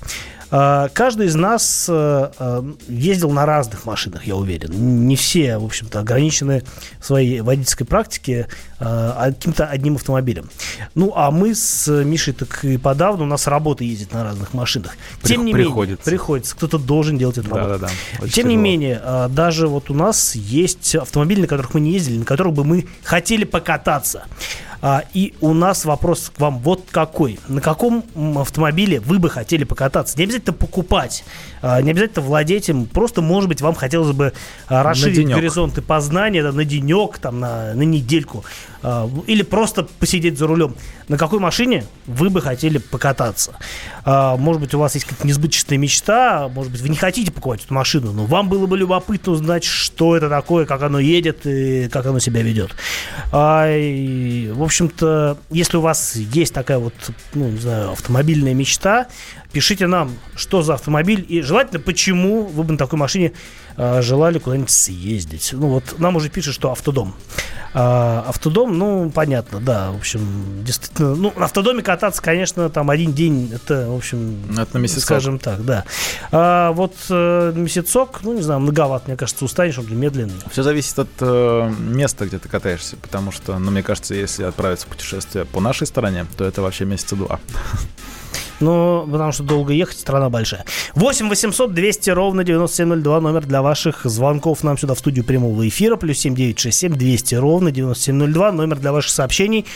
А, 0.50 0.88
каждый 0.88 1.26
из 1.26 1.34
нас 1.34 1.86
а, 1.88 2.32
а, 2.38 2.64
ездил 2.88 3.30
на 3.30 3.46
разных 3.46 3.86
машинах, 3.86 4.26
я 4.26 4.36
уверен. 4.36 5.06
Не 5.06 5.16
все, 5.16 5.58
в 5.58 5.64
общем-то, 5.64 6.00
ограничены 6.00 6.64
в 6.98 7.06
своей 7.06 7.40
водительской 7.40 7.86
практике 7.86 8.48
каким-то 8.78 9.66
одним 9.66 9.96
автомобилем. 9.96 10.48
Ну, 10.94 11.12
а 11.14 11.30
мы 11.30 11.54
с 11.54 11.86
Мишей 12.02 12.32
так 12.32 12.64
и 12.64 12.78
подавно, 12.78 13.24
у 13.24 13.26
нас 13.26 13.46
работа 13.46 13.84
ездит 13.84 14.14
на 14.14 14.24
разных 14.24 14.54
машинах. 14.54 14.96
Тем 15.22 15.44
не 15.44 15.52
приходится. 15.52 16.08
менее, 16.08 16.18
приходится. 16.18 16.56
Кто-то 16.56 16.78
должен 16.78 17.18
делать 17.18 17.36
эту 17.36 17.50
работу. 17.50 17.78
Да, 17.78 17.88
да, 17.88 17.92
да. 18.18 18.28
Тем 18.28 18.48
не 18.48 18.56
менее, 18.56 19.00
даже 19.28 19.68
вот 19.68 19.90
у 19.90 19.94
нас 19.94 20.34
есть 20.34 20.94
автомобили, 20.94 21.42
на 21.42 21.46
которых 21.46 21.74
мы 21.74 21.80
не 21.80 21.92
ездили, 21.92 22.18
на 22.18 22.24
которых 22.24 22.54
бы 22.54 22.64
мы 22.64 22.86
хотели 23.04 23.44
покататься. 23.44 24.24
А, 24.82 25.04
и 25.12 25.34
у 25.40 25.52
нас 25.52 25.84
вопрос 25.84 26.32
к 26.34 26.40
вам 26.40 26.58
вот 26.58 26.84
какой. 26.90 27.38
На 27.48 27.60
каком 27.60 28.04
автомобиле 28.38 29.00
вы 29.00 29.18
бы 29.18 29.28
хотели 29.28 29.64
покататься? 29.64 30.16
Не 30.16 30.24
обязательно 30.24 30.54
покупать, 30.54 31.24
а, 31.62 31.80
не 31.82 31.90
обязательно 31.90 32.24
владеть 32.24 32.68
им. 32.68 32.86
Просто, 32.86 33.20
может 33.20 33.48
быть, 33.48 33.60
вам 33.60 33.74
хотелось 33.74 34.14
бы 34.14 34.32
а, 34.68 34.82
расширить 34.82 35.28
горизонты 35.28 35.82
познания 35.82 36.42
да, 36.42 36.52
на 36.52 36.64
денек, 36.64 37.18
там, 37.18 37.40
на, 37.40 37.74
на 37.74 37.82
недельку. 37.82 38.44
А, 38.82 39.10
или 39.26 39.42
просто 39.42 39.84
посидеть 39.98 40.38
за 40.38 40.46
рулем. 40.46 40.74
На 41.08 41.18
какой 41.18 41.38
машине 41.38 41.84
вы 42.06 42.30
бы 42.30 42.40
хотели 42.40 42.78
покататься? 42.78 43.56
А, 44.04 44.36
может 44.36 44.62
быть, 44.62 44.74
у 44.74 44.78
вас 44.78 44.94
есть 44.94 45.06
какая-то 45.06 45.26
несбыточная 45.26 45.78
мечта, 45.78 46.48
может 46.48 46.72
быть, 46.72 46.80
вы 46.80 46.88
не 46.88 46.96
хотите 46.96 47.30
покупать 47.30 47.64
эту 47.64 47.74
машину, 47.74 48.12
но 48.12 48.24
вам 48.24 48.48
было 48.48 48.66
бы 48.66 48.78
любопытно 48.78 49.32
узнать, 49.32 49.64
что 49.64 50.16
это 50.16 50.28
такое, 50.28 50.66
как 50.66 50.82
оно 50.82 50.98
едет 50.98 51.46
и 51.46 51.88
как 51.88 52.06
оно 52.06 52.18
себя 52.18 52.42
ведет. 52.42 52.74
А, 53.32 53.66
в 53.66 54.62
общем-то, 54.62 55.38
если 55.50 55.76
у 55.76 55.80
вас 55.80 56.16
есть 56.16 56.54
такая 56.54 56.78
вот, 56.78 56.94
ну, 57.34 57.48
не 57.48 57.58
знаю, 57.58 57.92
автомобильная 57.92 58.54
мечта, 58.54 59.08
пишите 59.52 59.86
нам, 59.86 60.12
что 60.34 60.62
за 60.62 60.74
автомобиль 60.74 61.24
и 61.28 61.42
желательно, 61.42 61.80
почему 61.80 62.44
вы 62.44 62.64
бы 62.64 62.72
на 62.72 62.78
такой 62.78 62.98
машине 62.98 63.32
э, 63.76 64.02
желали 64.02 64.38
куда-нибудь 64.38 64.70
съездить. 64.70 65.50
Ну 65.52 65.68
вот 65.68 65.98
нам 65.98 66.16
уже 66.16 66.28
пишут, 66.28 66.54
что 66.54 66.70
автодом. 66.70 67.14
А, 67.72 68.24
автодом, 68.26 68.76
ну, 68.76 69.10
понятно, 69.10 69.60
да, 69.60 69.92
в 69.92 69.96
общем, 69.96 70.64
действительно, 70.64 71.14
ну, 71.14 71.32
на 71.36 71.44
автодоме 71.44 71.82
кататься, 71.82 72.20
конечно, 72.20 72.68
там 72.68 72.90
один 72.90 73.12
день, 73.12 73.52
это, 73.54 73.88
в 73.88 73.96
общем, 73.96 74.42
это 74.58 74.76
на 74.76 74.78
месяцок. 74.78 75.04
скажем 75.04 75.38
так, 75.38 75.64
да. 75.64 75.84
А 76.32 76.72
вот 76.72 76.96
э, 77.10 77.52
месяцок, 77.54 78.20
ну, 78.22 78.34
не 78.34 78.42
знаю, 78.42 78.58
многовато, 78.58 79.04
мне 79.06 79.16
кажется, 79.16 79.44
устанешь, 79.44 79.78
он 79.78 79.86
медленный. 79.96 80.34
Все 80.50 80.64
зависит 80.64 80.98
от 80.98 81.08
э, 81.20 81.72
места, 81.78 82.26
где 82.26 82.40
ты 82.40 82.48
катаешься, 82.48 82.96
потому 82.96 83.30
что, 83.30 83.56
ну, 83.58 83.70
мне 83.70 83.84
кажется, 83.84 84.16
если 84.16 84.42
отправиться 84.42 84.86
в 84.86 84.90
путешествие 84.90 85.44
по 85.44 85.60
нашей 85.60 85.86
стороне, 85.86 86.26
то 86.36 86.44
это 86.44 86.62
вообще 86.62 86.84
месяца 86.84 87.14
два. 87.14 87.38
Ну, 88.60 89.08
потому 89.10 89.32
что 89.32 89.42
долго 89.42 89.72
ехать, 89.72 89.98
страна 89.98 90.28
большая. 90.28 90.64
8 90.94 91.28
800 91.28 91.72
200 91.72 92.10
ровно 92.10 92.44
9702, 92.44 93.20
номер 93.20 93.46
для 93.46 93.62
ваших 93.62 94.04
звонков 94.04 94.62
нам 94.62 94.78
сюда 94.78 94.94
в 94.94 94.98
студию 94.98 95.24
прямого 95.24 95.66
эфира. 95.66 95.96
Плюс 95.96 96.18
7 96.18 96.34
967 96.34 96.94
200 96.94 97.34
ровно 97.36 97.70
9702, 97.70 98.52
номер 98.52 98.78
для 98.78 98.92
ваших 98.92 99.10
сообщений 99.10 99.66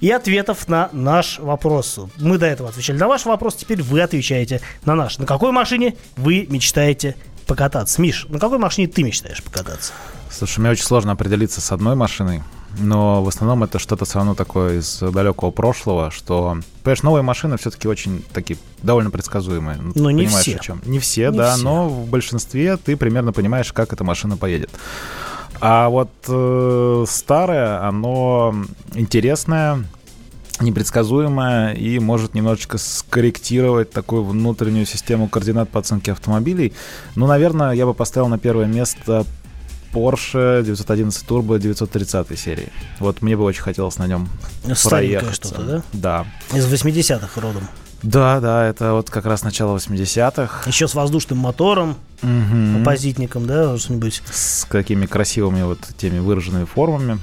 и 0.00 0.10
ответов 0.10 0.68
на 0.68 0.88
наш 0.92 1.38
вопрос. 1.38 1.98
Мы 2.18 2.38
до 2.38 2.46
этого 2.46 2.68
отвечали 2.68 2.96
на 2.96 3.08
ваш 3.08 3.24
вопрос, 3.24 3.56
теперь 3.56 3.82
вы 3.82 4.00
отвечаете 4.00 4.60
на 4.84 4.94
наш. 4.94 5.18
На 5.18 5.26
какой 5.26 5.52
машине 5.52 5.96
вы 6.16 6.46
мечтаете 6.48 7.16
покататься? 7.46 8.00
Миш, 8.00 8.26
на 8.28 8.38
какой 8.38 8.58
машине 8.58 8.86
ты 8.86 9.02
мечтаешь 9.02 9.42
покататься? 9.42 9.92
Слушай, 10.30 10.60
мне 10.60 10.70
очень 10.70 10.84
сложно 10.84 11.12
определиться 11.12 11.60
с 11.60 11.72
одной 11.72 11.96
машиной 11.96 12.42
но 12.78 13.22
в 13.22 13.28
основном 13.28 13.64
это 13.64 13.78
что-то 13.78 14.04
все 14.04 14.16
равно 14.16 14.34
такое 14.34 14.78
из 14.78 15.00
далекого 15.00 15.50
прошлого, 15.50 16.10
что, 16.10 16.58
понимаешь, 16.82 17.02
новые 17.02 17.22
машины 17.22 17.56
все-таки 17.56 17.88
очень 17.88 18.24
такие 18.32 18.58
довольно 18.82 19.10
предсказуемые. 19.10 19.78
Но 19.78 19.92
ну, 19.94 20.10
не 20.10 20.26
все. 20.26 20.56
О 20.56 20.58
чем. 20.58 20.82
Не 20.84 20.98
все, 20.98 21.30
не 21.30 21.38
да, 21.38 21.54
все. 21.54 21.64
но 21.64 21.88
в 21.88 22.08
большинстве 22.08 22.76
ты 22.76 22.96
примерно 22.96 23.32
понимаешь, 23.32 23.72
как 23.72 23.92
эта 23.92 24.04
машина 24.04 24.36
поедет. 24.36 24.70
А 25.60 25.88
вот 25.88 26.10
э, 26.28 27.04
старое, 27.08 27.82
оно 27.86 28.54
интересное, 28.94 29.84
непредсказуемое 30.60 31.72
и 31.74 31.98
может 31.98 32.34
немножечко 32.34 32.78
скорректировать 32.78 33.90
такую 33.90 34.24
внутреннюю 34.24 34.86
систему 34.86 35.28
координат 35.28 35.68
по 35.68 35.80
оценке 35.80 36.12
автомобилей. 36.12 36.72
Ну, 37.14 37.26
наверное, 37.26 37.72
я 37.72 37.86
бы 37.86 37.94
поставил 37.94 38.28
на 38.28 38.38
первое 38.38 38.66
место 38.66 39.24
Porsche 39.92 40.62
911 40.64 41.26
Turbo 41.26 41.58
930 41.58 42.38
серии. 42.38 42.68
Вот 42.98 43.22
мне 43.22 43.36
бы 43.36 43.44
очень 43.44 43.62
хотелось 43.62 43.98
на 43.98 44.06
нем 44.06 44.28
проехать. 44.84 45.34
что-то, 45.34 45.62
да? 45.62 45.82
Да. 45.92 46.26
Из 46.56 46.66
80-х 46.66 47.40
родом. 47.40 47.68
Да, 48.02 48.38
да, 48.40 48.66
это 48.66 48.92
вот 48.92 49.10
как 49.10 49.26
раз 49.26 49.42
начало 49.42 49.76
80-х. 49.76 50.68
Еще 50.68 50.86
с 50.86 50.94
воздушным 50.94 51.38
мотором, 51.38 51.96
угу. 52.22 52.80
оппозитником, 52.80 53.46
да, 53.46 53.76
что-нибудь. 53.76 54.22
С 54.30 54.66
какими 54.68 55.06
красивыми 55.06 55.62
вот 55.62 55.80
теми 55.96 56.20
выраженными 56.20 56.64
формами. 56.64 57.18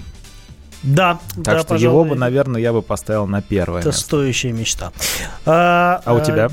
Да, 0.84 1.20
так 1.36 1.44
да, 1.44 1.60
что 1.60 1.68
пожалуй, 1.70 2.04
его 2.04 2.14
бы, 2.14 2.20
наверное, 2.20 2.62
я 2.62 2.72
бы 2.74 2.82
поставил 2.82 3.26
на 3.26 3.42
первое. 3.42 3.80
Это 3.80 3.90
место. 3.90 4.04
стоящая 4.04 4.52
мечта. 4.52 4.92
А, 5.46 6.02
а 6.06 6.14
у 6.14 6.24
тебя? 6.24 6.50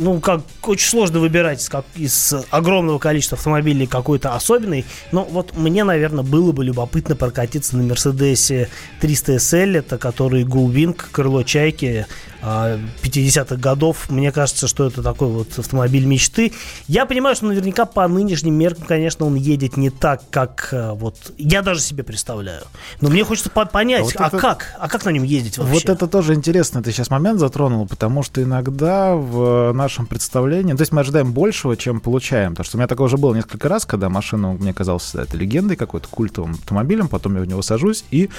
Ну, 0.00 0.18
как 0.18 0.40
очень 0.62 0.88
сложно 0.88 1.20
выбирать 1.20 1.66
как, 1.68 1.84
из 1.94 2.34
огромного 2.50 2.98
количества 2.98 3.36
автомобилей 3.36 3.86
какой-то 3.86 4.34
особенный. 4.34 4.86
Но 5.12 5.24
вот 5.24 5.56
мне, 5.56 5.84
наверное, 5.84 6.24
было 6.24 6.52
бы 6.52 6.64
любопытно 6.64 7.14
прокатиться 7.16 7.76
на 7.76 7.82
Мерседесе 7.82 8.70
300 9.00 9.36
SL, 9.36 9.78
это 9.78 9.98
который 9.98 10.44
Гулвинг, 10.44 11.10
крыло 11.12 11.42
чайки, 11.42 12.06
50-х 12.42 13.56
годов. 13.56 14.08
Мне 14.10 14.32
кажется, 14.32 14.68
что 14.68 14.86
это 14.86 15.02
такой 15.02 15.28
вот 15.28 15.58
автомобиль 15.58 16.04
мечты. 16.04 16.52
Я 16.88 17.06
понимаю, 17.06 17.36
что 17.36 17.46
наверняка 17.46 17.84
по 17.84 18.06
нынешним 18.08 18.54
меркам, 18.54 18.84
конечно, 18.86 19.26
он 19.26 19.34
едет 19.34 19.76
не 19.76 19.90
так, 19.90 20.22
как 20.30 20.68
э, 20.72 20.92
вот 20.92 21.16
я 21.38 21.62
даже 21.62 21.80
себе 21.80 22.02
представляю. 22.02 22.62
Но 23.00 23.10
мне 23.10 23.24
хочется 23.24 23.50
понять, 23.50 24.02
а, 24.02 24.04
вот 24.04 24.14
а 24.16 24.26
это... 24.28 24.38
как? 24.38 24.74
А 24.78 24.88
как 24.88 25.04
на 25.04 25.10
нем 25.10 25.22
ездить 25.22 25.58
вообще? 25.58 25.74
Вот 25.74 25.88
это 25.88 26.06
тоже 26.06 26.34
интересно, 26.34 26.82
ты 26.82 26.92
сейчас 26.92 27.10
момент 27.10 27.40
затронул, 27.40 27.86
потому 27.86 28.22
что 28.22 28.42
иногда 28.42 29.14
в 29.14 29.72
нашем 29.72 30.06
представлении, 30.06 30.74
то 30.74 30.82
есть 30.82 30.92
мы 30.92 31.00
ожидаем 31.00 31.32
большего, 31.32 31.76
чем 31.76 32.00
получаем. 32.00 32.52
Потому 32.52 32.64
что 32.64 32.76
у 32.76 32.78
меня 32.78 32.88
такое 32.88 33.06
уже 33.06 33.16
было 33.16 33.34
несколько 33.34 33.68
раз, 33.68 33.84
когда 33.84 34.08
машина 34.08 34.52
мне 34.52 34.72
казалась 34.72 35.14
это 35.14 35.36
легендой, 35.36 35.76
какой-то 35.76 36.08
культовым 36.08 36.52
автомобилем, 36.52 37.08
потом 37.08 37.36
я 37.36 37.42
в 37.42 37.46
него 37.46 37.62
сажусь 37.62 38.04
и, 38.10 38.30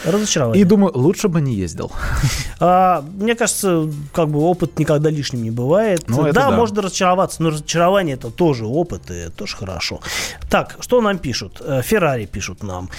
и 0.53 0.63
думаю, 0.63 0.91
лучше 0.95 1.27
бы 1.27 1.41
не 1.41 1.55
ездил. 1.55 1.91
А, 2.59 3.03
мне 3.17 3.35
кажется, 3.35 3.90
как 4.13 4.29
бы 4.29 4.39
опыт 4.39 4.79
никогда 4.79 5.09
лишним 5.09 5.43
не 5.43 5.51
бывает. 5.51 6.03
Ну, 6.07 6.23
да, 6.23 6.31
да, 6.31 6.51
можно 6.51 6.81
разочароваться, 6.81 7.41
но 7.43 7.49
разочарование 7.49 8.15
это 8.15 8.29
тоже 8.29 8.65
опыт, 8.65 9.09
и 9.11 9.13
это 9.13 9.31
тоже 9.31 9.55
хорошо. 9.55 10.01
Так, 10.49 10.77
что 10.79 11.01
нам 11.01 11.17
пишут? 11.17 11.61
Э, 11.61 11.81
Феррари 11.83 12.25
пишут 12.25 12.63
нам. 12.63 12.89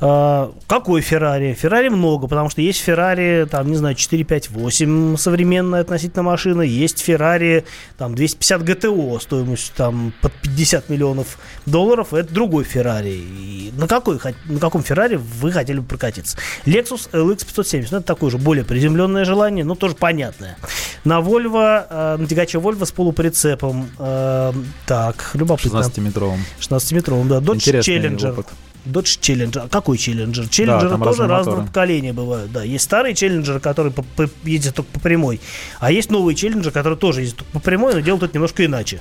Э, 0.00 0.50
какой 0.66 1.00
Феррари? 1.00 1.54
Феррари 1.54 1.88
много, 1.88 2.26
потому 2.26 2.50
что 2.50 2.60
есть 2.62 2.80
Феррари, 2.80 3.46
там, 3.50 3.70
не 3.70 3.76
знаю, 3.76 3.94
4, 3.94 4.24
5, 4.24 4.50
8 4.50 5.16
современная 5.16 5.80
относительно 5.80 6.22
машина, 6.22 6.62
есть 6.62 7.00
Феррари, 7.00 7.64
там, 7.98 8.14
250 8.14 8.62
ГТО 8.62 9.18
стоимостью 9.20 9.74
там 9.76 10.12
под 10.20 10.32
50 10.32 10.88
миллионов 10.88 11.38
долларов, 11.66 12.14
это 12.14 12.32
другой 12.32 12.64
Феррари. 12.64 13.12
И 13.12 13.72
на, 13.76 13.86
какой, 13.86 14.18
на 14.46 14.60
каком 14.60 14.82
Феррари 14.82 15.16
вы 15.16 15.52
хотели 15.52 15.78
бы 15.78 15.86
прокатиться? 15.86 16.36
Lexus 16.66 17.10
LX 17.12 17.44
570, 17.46 17.92
ну, 17.92 17.98
это 17.98 18.06
такое 18.06 18.30
же 18.30 18.38
более 18.38 18.64
приземленное 18.64 19.24
желание, 19.24 19.64
но 19.64 19.74
тоже 19.74 19.94
понятно 19.94 20.41
понятное. 20.42 20.56
На 21.04 21.20
Volvo, 21.20 21.86
э, 21.88 22.16
на 22.18 22.26
тягаче 22.26 22.58
Volvo 22.58 22.84
с 22.84 22.92
полуприцепом. 22.92 23.88
Э, 23.98 24.52
так, 24.86 25.30
любопытно. 25.34 25.78
16-метровым. 25.78 26.38
16-метровым, 26.60 27.28
да. 27.28 27.38
Dodge 27.38 27.54
Интересный 27.56 27.96
Challenger. 27.96 28.32
Опыт. 28.32 28.46
Dodge 28.84 29.20
Challenger. 29.20 29.68
Какой 29.68 29.96
Challenger? 29.96 30.48
Challenger 30.48 30.96
да, 30.96 31.04
тоже 31.04 31.26
разного 31.26 31.56
моторы. 31.56 31.66
поколения 31.68 32.12
бывают. 32.12 32.50
Да, 32.50 32.64
есть 32.64 32.84
старые 32.84 33.14
Challenger, 33.14 33.60
которые 33.60 33.92
по, 33.92 34.02
по, 34.02 34.28
ездят 34.44 34.74
только 34.74 34.90
по 34.90 35.00
прямой, 35.00 35.40
а 35.78 35.92
есть 35.92 36.10
новые 36.10 36.34
Challenger, 36.34 36.72
которые 36.72 36.98
тоже 36.98 37.20
ездят 37.20 37.38
только 37.38 37.52
по 37.52 37.60
прямой, 37.60 37.94
но 37.94 38.00
делают 38.00 38.24
это 38.24 38.34
немножко 38.34 38.64
иначе. 38.64 39.00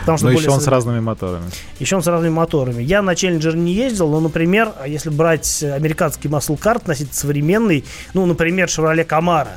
Потому 0.00 0.18
что 0.18 0.26
но 0.28 0.32
еще 0.32 0.50
он 0.50 0.60
с 0.60 0.66
разными 0.66 1.00
моторами. 1.00 1.50
Еще 1.80 1.96
он 1.96 2.02
с 2.02 2.06
разными 2.06 2.32
моторами. 2.32 2.82
Я 2.82 3.02
на 3.02 3.12
Challenger 3.12 3.56
не 3.56 3.72
ездил, 3.72 4.08
но, 4.10 4.20
например, 4.20 4.72
если 4.86 5.10
брать 5.10 5.62
американский 5.62 6.28
muscle 6.28 6.58
car, 6.58 6.76
относительно 6.76 7.14
современный, 7.14 7.84
ну, 8.14 8.26
например, 8.26 8.68
Chevrolet 8.68 9.06
Camaro, 9.06 9.48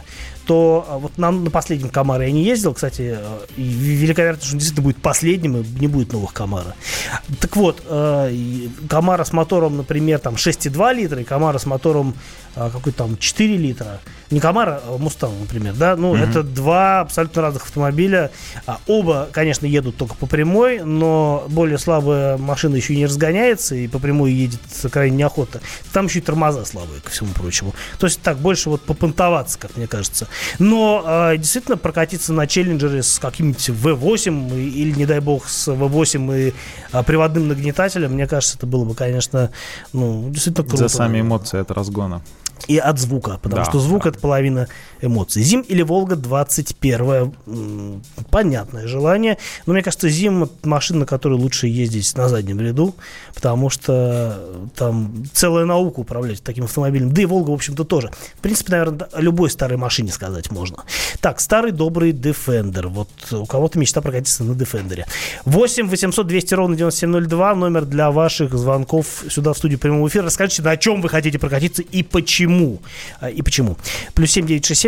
то 0.46 0.86
а, 0.88 0.98
вот 0.98 1.18
на, 1.18 1.32
на 1.32 1.50
последнем 1.50 1.90
Камаро 1.90 2.26
я 2.26 2.32
не 2.32 2.44
ездил, 2.44 2.74
кстати, 2.74 3.18
э, 3.18 3.40
и 3.56 3.64
велика 3.64 4.22
вероятность, 4.22 4.48
что 4.48 4.56
он 4.56 4.60
действительно 4.60 4.84
будет 4.84 5.02
последним, 5.02 5.58
и 5.58 5.66
не 5.80 5.88
будет 5.88 6.12
новых 6.12 6.34
Камара. 6.34 6.76
Так 7.40 7.56
вот, 7.56 7.82
э, 7.86 8.68
Камара 8.90 9.24
с 9.24 9.32
мотором, 9.32 9.78
например, 9.78 10.20
там 10.20 10.36
6,2 10.36 10.94
литра, 10.94 11.22
и 11.22 11.24
Камара 11.24 11.58
с 11.58 11.66
мотором 11.66 12.14
э, 12.56 12.70
какой-то 12.72 13.00
там 13.00 13.18
4 13.18 13.58
литра. 13.58 14.02
Не 14.32 14.40
Камара, 14.40 14.82
а 14.86 14.98
Мустанг, 14.98 15.40
например, 15.40 15.74
да, 15.74 15.96
ну, 15.96 16.16
mm-hmm. 16.16 16.30
это 16.30 16.44
два 16.44 17.02
абсолютно 17.02 17.42
разных 17.42 17.64
автомобиля. 17.64 18.32
А, 18.66 18.80
оба, 18.88 19.30
конечно, 19.32 19.66
едут 19.66 19.98
только 19.98 20.16
по 20.16 20.26
прямой, 20.26 20.80
но 20.80 21.46
более 21.50 21.78
слабая 21.78 22.38
машина 22.38 22.76
еще 22.76 22.94
и 22.94 22.98
не 22.98 23.06
разгоняется, 23.06 23.76
и 23.76 23.88
по 23.88 24.00
прямой 24.00 24.34
едет 24.34 24.60
крайне 24.92 25.18
неохота. 25.18 25.62
Там 25.94 26.08
еще 26.08 26.20
и 26.20 26.22
тормоза 26.22 26.66
слабые, 26.66 27.02
ко 27.02 27.12
всему 27.12 27.32
прочему. 27.34 27.74
То 28.00 28.08
есть 28.08 28.22
так, 28.22 28.38
больше 28.38 28.70
вот 28.70 28.82
попонтоваться, 28.82 29.60
как 29.60 29.78
мне 29.78 29.88
кажется. 29.88 30.28
Но 30.60 31.04
э, 31.06 31.38
действительно 31.38 31.78
прокатиться 31.78 32.34
на 32.34 32.48
челленджере 32.48 33.04
с 33.04 33.20
каким-нибудь 33.20 33.70
V8 33.70 34.60
или, 34.60 34.92
не 34.92 35.06
дай 35.06 35.20
бог, 35.20 35.48
с 35.48 35.68
V8 35.68 36.50
и 36.50 36.54
э, 36.92 37.04
приводным 37.04 37.48
нагнетателем, 37.48 38.14
мне 38.14 38.28
кажется, 38.28 38.58
это 38.58 38.66
было 38.66 38.86
бы, 38.86 38.96
конечно, 38.96 39.52
ну, 39.94 40.30
действительно 40.30 40.68
круто. 40.68 40.88
За 40.88 40.90
сами 40.90 41.22
эмоции 41.22 41.60
от 41.60 41.72
разгона 41.72 42.22
и 42.68 42.78
от 42.78 43.00
звука, 43.00 43.40
потому 43.42 43.64
да, 43.64 43.70
что 43.70 43.80
звук 43.80 44.04
да. 44.04 44.10
это 44.10 44.20
половина 44.20 44.68
эмоций. 45.04 45.44
Зим 45.44 45.62
или 45.62 45.82
Волга 45.82 46.16
21 46.16 47.34
понятное 48.30 48.88
желание, 48.88 49.38
но 49.66 49.74
мне 49.74 49.84
кажется, 49.84 50.10
Зим 50.10 50.50
машина, 50.64 51.02
на 51.02 51.06
которой 51.06 51.34
лучше 51.34 51.68
ездить 51.68 52.16
на 52.16 52.30
заднем 52.30 52.60
ряду, 52.60 52.96
потому 53.34 53.70
что 53.70 54.70
там 54.76 55.26
целая 55.34 55.66
наука 55.66 56.00
управлять 56.00 56.42
таким 56.44 56.66
автомобилем. 56.66 57.12
Да 57.12 57.22
и 57.22 57.26
Волга, 57.26 57.52
в 57.52 57.54
общем-то, 57.54 57.84
тоже. 57.84 58.12
В 58.36 58.40
принципе, 58.40 58.72
наверное, 58.72 59.08
о 59.12 59.22
любой 59.22 59.50
старой 59.50 59.78
машине 59.78 60.12
сказать 60.12 60.52
можно. 60.52 60.84
Так, 61.20 61.40
старый 61.40 61.72
добрый 61.72 62.12
Defender. 62.12 62.88
Вот 62.88 63.10
у 63.32 63.46
кого-то 63.46 63.80
мечта 63.80 64.02
прокатиться 64.02 64.44
на 64.44 64.54
Defender. 64.54 65.06
8 65.46 65.88
800 65.88 66.28
200 66.28 66.54
ровно 66.54 66.76
9702, 66.76 67.56
номер 67.56 67.86
для 67.86 68.12
ваших 68.12 68.54
звонков 68.54 69.24
сюда 69.30 69.54
в 69.54 69.58
студию 69.58 69.80
прямого 69.80 70.08
эфира. 70.08 70.26
Расскажите, 70.26 70.62
на 70.62 70.78
чем 70.78 71.02
вы 71.02 71.10
хотите 71.10 71.40
прокатиться 71.40 71.82
и 71.82 72.04
почему. 72.04 72.80
А, 73.20 73.30
и 73.30 73.42
почему. 73.42 73.78
Плюс 74.14 74.32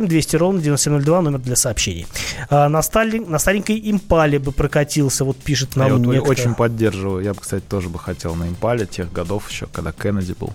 7967 0.05 0.07
200 0.07 0.35
ровно 0.37 0.61
9702, 0.61 1.21
номер 1.21 1.39
для 1.39 1.55
сообщений. 1.55 2.07
А, 2.49 2.69
на, 2.69 2.81
стали, 2.81 3.19
на 3.19 3.39
старенькой 3.39 3.79
импале 3.91 4.39
бы 4.39 4.51
прокатился, 4.51 5.25
вот 5.25 5.37
пишет 5.37 5.75
нам 5.75 5.87
Я 5.87 5.93
вот 5.95 6.05
некто. 6.07 6.29
очень 6.29 6.55
поддерживаю. 6.55 7.23
Я 7.23 7.33
бы, 7.33 7.41
кстати, 7.41 7.63
тоже 7.67 7.89
бы 7.89 7.99
хотел 7.99 8.35
на 8.35 8.47
импале 8.47 8.85
тех 8.85 9.11
годов 9.11 9.49
еще, 9.49 9.67
когда 9.71 9.91
Кеннеди 9.91 10.35
был. 10.39 10.53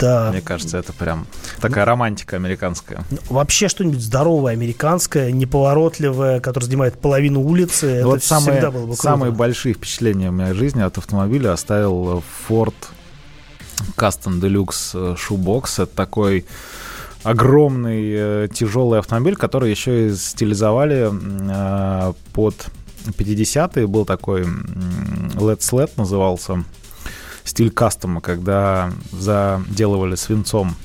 Да. 0.00 0.30
Мне 0.32 0.40
кажется, 0.40 0.78
это 0.78 0.92
прям 0.92 1.26
такая 1.60 1.84
романтика 1.84 2.34
американская. 2.36 3.04
Ну, 3.10 3.18
вообще 3.30 3.68
что-нибудь 3.68 4.00
здоровое, 4.00 4.52
американское, 4.52 5.30
неповоротливое, 5.30 6.40
которое 6.40 6.66
занимает 6.66 6.98
половину 6.98 7.40
улицы, 7.42 7.86
ну, 7.86 7.92
это 7.98 8.06
вот 8.08 8.22
самые, 8.24 8.52
всегда 8.54 8.70
было 8.72 8.82
бы 8.82 8.86
круто. 8.88 9.02
Самые 9.02 9.32
большие 9.32 9.74
впечатления 9.74 10.30
в 10.30 10.34
моей 10.34 10.52
жизни 10.54 10.82
от 10.82 10.98
автомобиля 10.98 11.52
оставил 11.52 12.24
Ford 12.48 12.74
Custom 13.96 14.40
Deluxe 14.40 15.16
Shoebox. 15.16 15.82
Это 15.84 15.94
такой 15.94 16.44
огромный 17.24 18.12
э, 18.14 18.48
тяжелый 18.52 19.00
автомобиль, 19.00 19.36
который 19.36 19.70
еще 19.70 20.08
и 20.08 20.14
стилизовали 20.14 21.10
э, 21.10 22.12
под 22.32 22.66
50-е. 23.06 23.86
Был 23.86 24.04
такой 24.04 24.42
Let's 24.42 25.70
Let 25.72 25.90
назывался 25.96 26.64
стиль 27.44 27.70
кастома, 27.70 28.20
когда 28.20 28.92
заделывали 29.12 30.14
свинцом 30.14 30.76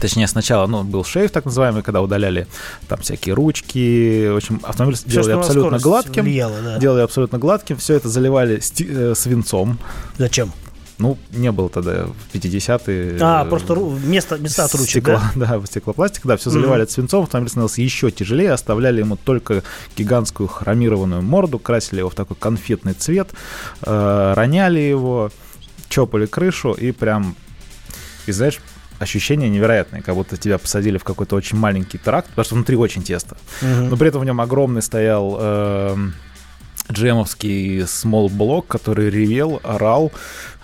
Точнее, 0.00 0.28
сначала 0.28 0.66
ну, 0.66 0.84
был 0.84 1.02
шейф, 1.02 1.30
так 1.30 1.44
называемый, 1.44 1.82
когда 1.82 2.02
удаляли 2.02 2.46
там 2.88 3.00
всякие 3.00 3.34
ручки. 3.34 4.28
В 4.28 4.36
общем, 4.36 4.60
автомобиль 4.62 4.96
Все, 4.96 5.08
делали 5.08 5.32
абсолютно 5.32 5.78
гладким. 5.78 6.24
Влияло, 6.24 6.56
да. 6.62 6.78
Делали 6.78 7.00
абсолютно 7.02 7.38
гладким. 7.38 7.78
Все 7.78 7.94
это 7.94 8.08
заливали 8.08 8.58
сти- 8.60 8.86
э, 8.88 9.14
свинцом. 9.14 9.78
Зачем? 10.16 10.52
Ну, 10.98 11.16
не 11.30 11.52
было 11.52 11.68
тогда 11.68 12.06
в 12.06 12.34
50-е. 12.34 13.18
А, 13.20 13.44
просто 13.44 13.74
место, 13.74 14.36
места 14.38 14.64
от 14.64 14.74
ручек, 14.74 15.04
стекло, 15.04 15.20
да? 15.36 15.58
Да, 15.58 15.66
стеклопластик, 15.66 16.26
да, 16.26 16.36
все 16.36 16.50
заливали 16.50 16.84
mm-hmm. 16.84 16.90
свинцом, 16.90 17.22
автомобиль 17.22 17.50
становился 17.50 17.82
еще 17.82 18.10
тяжелее, 18.10 18.52
оставляли 18.52 19.00
ему 19.00 19.16
только 19.16 19.62
гигантскую 19.96 20.48
хромированную 20.48 21.22
морду, 21.22 21.60
красили 21.60 22.00
его 22.00 22.10
в 22.10 22.14
такой 22.14 22.36
конфетный 22.36 22.94
цвет, 22.94 23.30
э, 23.82 24.32
роняли 24.34 24.80
его, 24.80 25.30
чопали 25.88 26.26
крышу 26.26 26.72
и 26.72 26.90
прям, 26.90 27.36
и 28.26 28.32
знаешь, 28.32 28.58
ощущение 28.98 29.48
невероятное, 29.48 30.02
как 30.02 30.16
будто 30.16 30.36
тебя 30.36 30.58
посадили 30.58 30.98
в 30.98 31.04
какой-то 31.04 31.36
очень 31.36 31.58
маленький 31.58 31.98
тракт, 31.98 32.28
потому 32.30 32.44
что 32.44 32.54
внутри 32.56 32.76
очень 32.76 33.04
тесто. 33.04 33.36
Mm-hmm. 33.62 33.88
Но 33.88 33.96
при 33.96 34.08
этом 34.08 34.20
в 34.20 34.24
нем 34.24 34.40
огромный 34.40 34.82
стоял... 34.82 35.36
Э, 35.38 35.96
джемовский 36.90 37.80
small 37.80 38.28
блок, 38.28 38.66
который 38.66 39.10
ревел, 39.10 39.60
орал. 39.62 40.12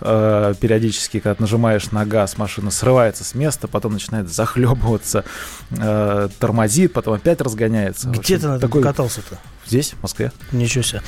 Э, 0.00 0.54
периодически, 0.60 1.20
когда 1.20 1.36
нажимаешь 1.40 1.90
на 1.90 2.04
газ, 2.04 2.38
машина 2.38 2.70
срывается 2.70 3.24
с 3.24 3.34
места, 3.34 3.68
потом 3.68 3.94
начинает 3.94 4.30
захлебываться, 4.30 5.24
э, 5.70 6.28
тормозит, 6.38 6.92
потом 6.92 7.14
опять 7.14 7.40
разгоняется. 7.40 8.08
Где 8.08 8.38
ты 8.38 8.48
на 8.48 8.56
этом 8.56 8.68
такой... 8.68 8.82
катался-то? 8.82 9.38
Здесь, 9.66 9.92
в 9.92 10.02
Москве. 10.02 10.32
Ничего 10.52 10.82
себе. 10.82 11.02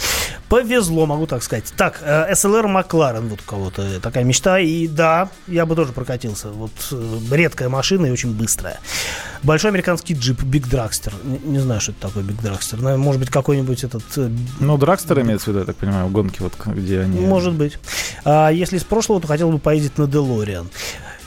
Повезло, 0.49 1.07
могу 1.07 1.27
так 1.27 1.43
сказать. 1.43 1.73
Так, 1.77 2.01
э, 2.03 2.33
SLR 2.33 2.67
Макларен, 2.67 3.29
вот 3.29 3.41
у 3.41 3.45
кого-то 3.45 4.01
такая 4.01 4.25
мечта. 4.25 4.59
И 4.59 4.87
да, 4.87 5.29
я 5.47 5.67
бы 5.67 5.75
тоже 5.75 5.93
прокатился. 5.93 6.49
Вот 6.49 6.73
э, 6.93 7.19
редкая 7.33 7.69
машина 7.69 8.07
и 8.07 8.11
очень 8.11 8.33
быстрая. 8.33 8.79
Большой 9.43 9.71
американский 9.71 10.15
джип 10.15 10.43
Big 10.43 10.69
Dragster. 10.69 11.13
Не, 11.25 11.59
знаю, 11.59 11.81
что 11.81 11.93
это 11.93 12.01
такое 12.03 12.23
Big 12.23 12.41
Dragster. 12.41 12.81
Может 12.81 13.21
быть, 13.21 13.31
какой-нибудь 13.31 13.85
этот... 13.85 14.05
Э, 14.17 14.31
ну, 14.61 14.79
Драгстер 14.79 15.21
имеется 15.21 15.47
в 15.47 15.49
виду, 15.49 15.59
я 15.61 15.65
так 15.65 15.77
понимаю, 15.77 16.09
гонки, 16.09 16.41
вот 16.41 16.55
где 16.67 17.01
они... 17.01 17.21
Может 17.21 17.55
быть. 17.55 17.79
А 18.25 18.51
если 18.51 18.77
из 18.77 18.85
прошлого, 18.85 19.21
то 19.21 19.27
хотел 19.29 19.51
бы 19.51 19.59
поездить 19.59 19.99
на 19.99 20.07
DeLorean. 20.07 20.69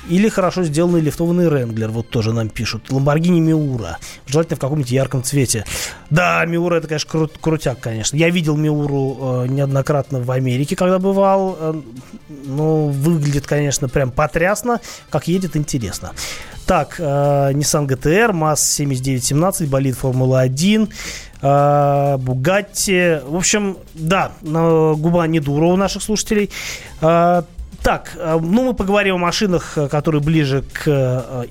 Или 0.10 0.28
хорошо 0.28 0.64
сделанный 0.64 1.02
лифтованный 1.02 1.50
Wrangler, 1.50 1.90
вот 1.90 2.10
тоже 2.10 2.34
нам 2.34 2.50
пишут. 2.50 2.92
Ламборгини 2.92 3.40
Миура. 3.40 3.98
Желательно 4.26 4.58
в 4.58 4.60
каком-нибудь 4.60 4.92
ярком 4.92 5.24
цвете. 5.24 5.66
Да, 6.10 6.44
Миура 6.46 6.76
это, 6.76 6.88
конечно, 6.88 7.10
крут, 7.10 7.38
крутяк, 7.40 7.80
конечно. 7.80 8.18
Я 8.18 8.30
видел 8.30 8.58
Миуру 8.58 9.44
э, 9.44 9.48
неоднократно 9.48 10.20
в 10.20 10.32
Америке, 10.32 10.76
когда 10.76 10.98
бывал. 10.98 11.56
Э, 11.60 11.82
ну, 12.28 12.88
выглядит, 12.88 13.46
конечно, 13.46 13.88
прям 13.88 14.12
потрясно. 14.12 14.82
Как 15.12 15.28
едет, 15.28 15.56
интересно. 15.56 16.14
Так, 16.66 16.96
э, 17.00 17.04
Nissan 17.54 17.88
GTR, 17.88 18.34
МАЗ 18.34 18.64
7917, 18.64 19.70
болит 19.70 19.96
Формула-1, 19.96 20.90
э, 21.42 22.18
Бугатти. 22.18 23.20
В 23.28 23.36
общем, 23.36 23.78
да, 23.94 24.32
губа 24.42 25.28
не 25.28 25.40
дура 25.40 25.66
у 25.66 25.76
наших 25.76 26.02
слушателей. 26.02 26.50
Э, 27.02 27.44
так, 27.82 28.12
э, 28.16 28.40
ну 28.42 28.66
мы 28.66 28.74
поговорим 28.74 29.16
о 29.16 29.18
машинах, 29.18 29.78
э, 29.78 29.88
которые 29.88 30.22
ближе 30.22 30.64
к, 30.74 30.84
э, 30.86 31.46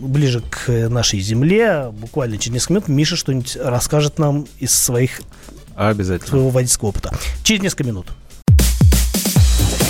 ближе 0.00 0.42
к 0.50 0.88
нашей 0.88 1.20
земле. 1.20 1.90
Буквально 1.92 2.38
через 2.38 2.54
несколько 2.54 2.72
минут 2.72 2.88
Миша 2.88 3.16
что-нибудь 3.16 3.56
расскажет 3.60 4.18
нам 4.18 4.46
из 4.58 4.74
своих 4.74 5.20
Обязательно. 5.76 6.28
своего 6.28 6.50
водительского 6.50 6.88
опыта. 6.88 7.12
Через 7.42 7.62
несколько 7.62 7.84
минут. 7.84 8.06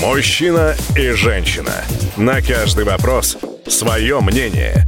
Мужчина 0.03 0.77
и 0.96 1.11
женщина. 1.11 1.72
На 2.16 2.40
каждый 2.40 2.85
вопрос 2.85 3.37
свое 3.66 4.20
мнение. 4.20 4.88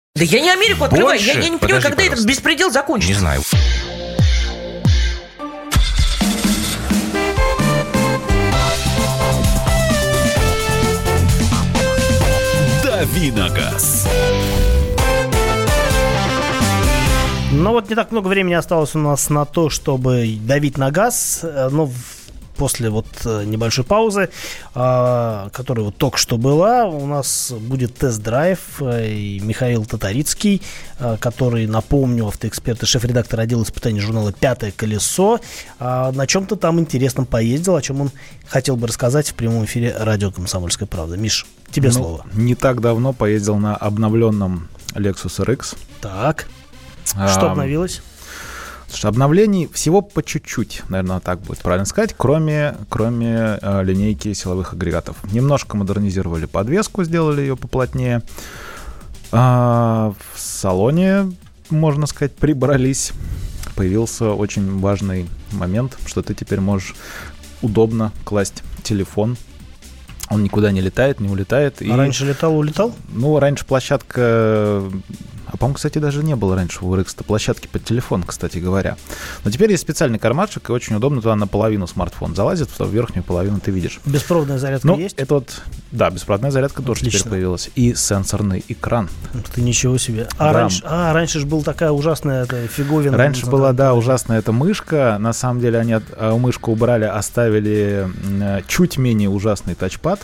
Да 0.13 0.25
я 0.25 0.41
не 0.41 0.49
Америку 0.49 0.83
открываю, 0.83 1.17
я, 1.21 1.39
я 1.39 1.47
не 1.49 1.57
понимаю, 1.57 1.81
когда 1.81 1.95
пожалуйста. 1.95 2.13
этот 2.15 2.25
беспредел 2.25 2.69
закончится. 2.69 3.13
Не 3.13 3.19
знаю. 3.19 3.41
Давиногаз. 12.83 14.07
Ну 17.53 17.71
вот 17.71 17.89
не 17.89 17.95
так 17.95 18.11
много 18.11 18.27
времени 18.27 18.55
осталось 18.55 18.95
у 18.95 18.99
нас 18.99 19.29
на 19.29 19.45
то, 19.45 19.69
чтобы 19.69 20.37
давить 20.41 20.77
на 20.77 20.91
газ, 20.91 21.39
э, 21.43 21.69
но 21.71 21.89
после 22.61 22.91
вот 22.91 23.07
э, 23.25 23.43
небольшой 23.43 23.83
паузы, 23.83 24.29
а, 24.75 25.49
которая 25.49 25.85
вот 25.85 25.97
только 25.97 26.19
что 26.19 26.37
была, 26.37 26.85
у 26.85 27.07
нас 27.07 27.51
будет 27.59 27.95
тест-драйв. 27.95 28.59
Э, 28.81 29.09
и 29.11 29.39
Михаил 29.39 29.83
Татарицкий, 29.83 30.61
э, 30.99 31.17
который, 31.19 31.65
напомню, 31.65 32.27
автоэксперт 32.27 32.83
и 32.83 32.85
шеф-редактор 32.85 33.39
отдела 33.39 33.63
испытаний 33.63 33.99
журнала 33.99 34.31
«Пятое 34.31 34.71
колесо», 34.71 35.39
а, 35.79 36.11
на 36.11 36.27
чем-то 36.27 36.55
там 36.55 36.79
интересном 36.79 37.25
поездил, 37.25 37.77
о 37.77 37.81
чем 37.81 37.99
он 37.99 38.11
хотел 38.47 38.75
бы 38.75 38.85
рассказать 38.85 39.31
в 39.31 39.33
прямом 39.33 39.65
эфире 39.65 39.95
радио 39.97 40.29
«Комсомольская 40.29 40.87
правда». 40.87 41.17
Миш, 41.17 41.47
тебе 41.71 41.87
ну, 41.87 41.95
слово. 41.95 42.25
Не 42.33 42.53
так 42.53 42.79
давно 42.79 43.11
поездил 43.11 43.57
на 43.57 43.75
обновленном 43.75 44.67
Lexus 44.93 45.43
RX. 45.43 45.75
Так. 45.99 46.45
Что 47.05 47.47
а, 47.47 47.51
обновилось? 47.53 48.03
Слушай, 48.91 49.05
обновлений 49.05 49.69
всего 49.71 50.01
по 50.01 50.21
чуть-чуть, 50.21 50.83
наверное, 50.89 51.21
так 51.21 51.39
будет 51.39 51.59
правильно 51.59 51.85
сказать, 51.85 52.13
кроме, 52.17 52.75
кроме 52.89 53.57
э, 53.61 53.83
линейки 53.85 54.33
силовых 54.33 54.73
агрегатов. 54.73 55.15
Немножко 55.31 55.77
модернизировали 55.77 56.45
подвеску, 56.45 57.05
сделали 57.05 57.39
ее 57.39 57.55
поплотнее. 57.55 58.21
А, 59.31 60.13
в 60.33 60.37
салоне, 60.37 61.31
можно 61.69 62.05
сказать, 62.05 62.35
прибрались. 62.35 63.13
Появился 63.77 64.31
очень 64.31 64.79
важный 64.79 65.29
момент, 65.53 65.97
что 66.05 66.21
ты 66.21 66.33
теперь 66.33 66.59
можешь 66.59 66.93
удобно 67.61 68.11
класть 68.25 68.61
телефон 68.83 69.37
он 70.31 70.43
никуда 70.43 70.71
не 70.71 70.79
летает, 70.79 71.19
не 71.19 71.27
улетает. 71.27 71.81
А 71.81 71.83
и... 71.83 71.91
раньше 71.91 72.25
летал, 72.25 72.57
улетал? 72.57 72.95
Ну, 73.09 73.37
раньше 73.37 73.65
площадка 73.65 74.81
а 75.51 75.57
по-моему, 75.57 75.75
кстати, 75.75 75.97
даже 75.97 76.23
не 76.23 76.35
было 76.35 76.55
раньше 76.55 76.83
у 76.83 76.95
RX 76.95 77.23
площадки 77.23 77.67
под 77.67 77.83
телефон, 77.83 78.23
кстати 78.23 78.57
говоря. 78.57 78.97
Но 79.43 79.51
теперь 79.51 79.71
есть 79.71 79.83
специальный 79.83 80.19
кармашек, 80.19 80.69
и 80.69 80.71
очень 80.71 80.95
удобно 80.95 81.21
туда 81.21 81.35
наполовину 81.35 81.87
смартфон 81.87 82.35
залазит, 82.35 82.69
в 82.77 82.89
верхнюю 82.89 83.23
половину 83.23 83.59
ты 83.59 83.71
видишь. 83.71 83.99
Беспроводная 84.05 84.57
зарядка 84.57 84.87
ну, 84.87 84.97
есть? 84.97 85.15
Это 85.17 85.35
вот, 85.35 85.61
да, 85.91 86.09
беспроводная 86.09 86.51
зарядка 86.51 86.81
Отлично. 86.81 87.05
тоже 87.05 87.17
теперь 87.17 87.31
появилась. 87.31 87.69
И 87.75 87.93
сенсорный 87.93 88.63
экран. 88.67 89.09
Ты 89.53 89.61
ничего 89.61 89.97
себе. 89.97 90.27
А, 90.37 90.51
да. 90.51 90.59
раньше, 90.59 90.81
а 90.85 91.13
раньше 91.13 91.39
же 91.39 91.45
была 91.45 91.63
такая 91.63 91.91
ужасная 91.91 92.43
эта 92.43 92.67
фиговина. 92.67 93.17
Раньше 93.17 93.45
была, 93.45 93.73
да, 93.73 93.93
ужасная 93.93 94.39
эта 94.39 94.51
мышка. 94.51 95.17
На 95.19 95.33
самом 95.33 95.59
деле 95.59 95.79
они 95.79 95.93
от, 95.93 96.03
а, 96.17 96.37
мышку 96.37 96.71
убрали, 96.71 97.05
оставили 97.05 98.09
чуть 98.67 98.97
менее 98.97 99.29
ужасный 99.29 99.75
тачпад. 99.75 100.21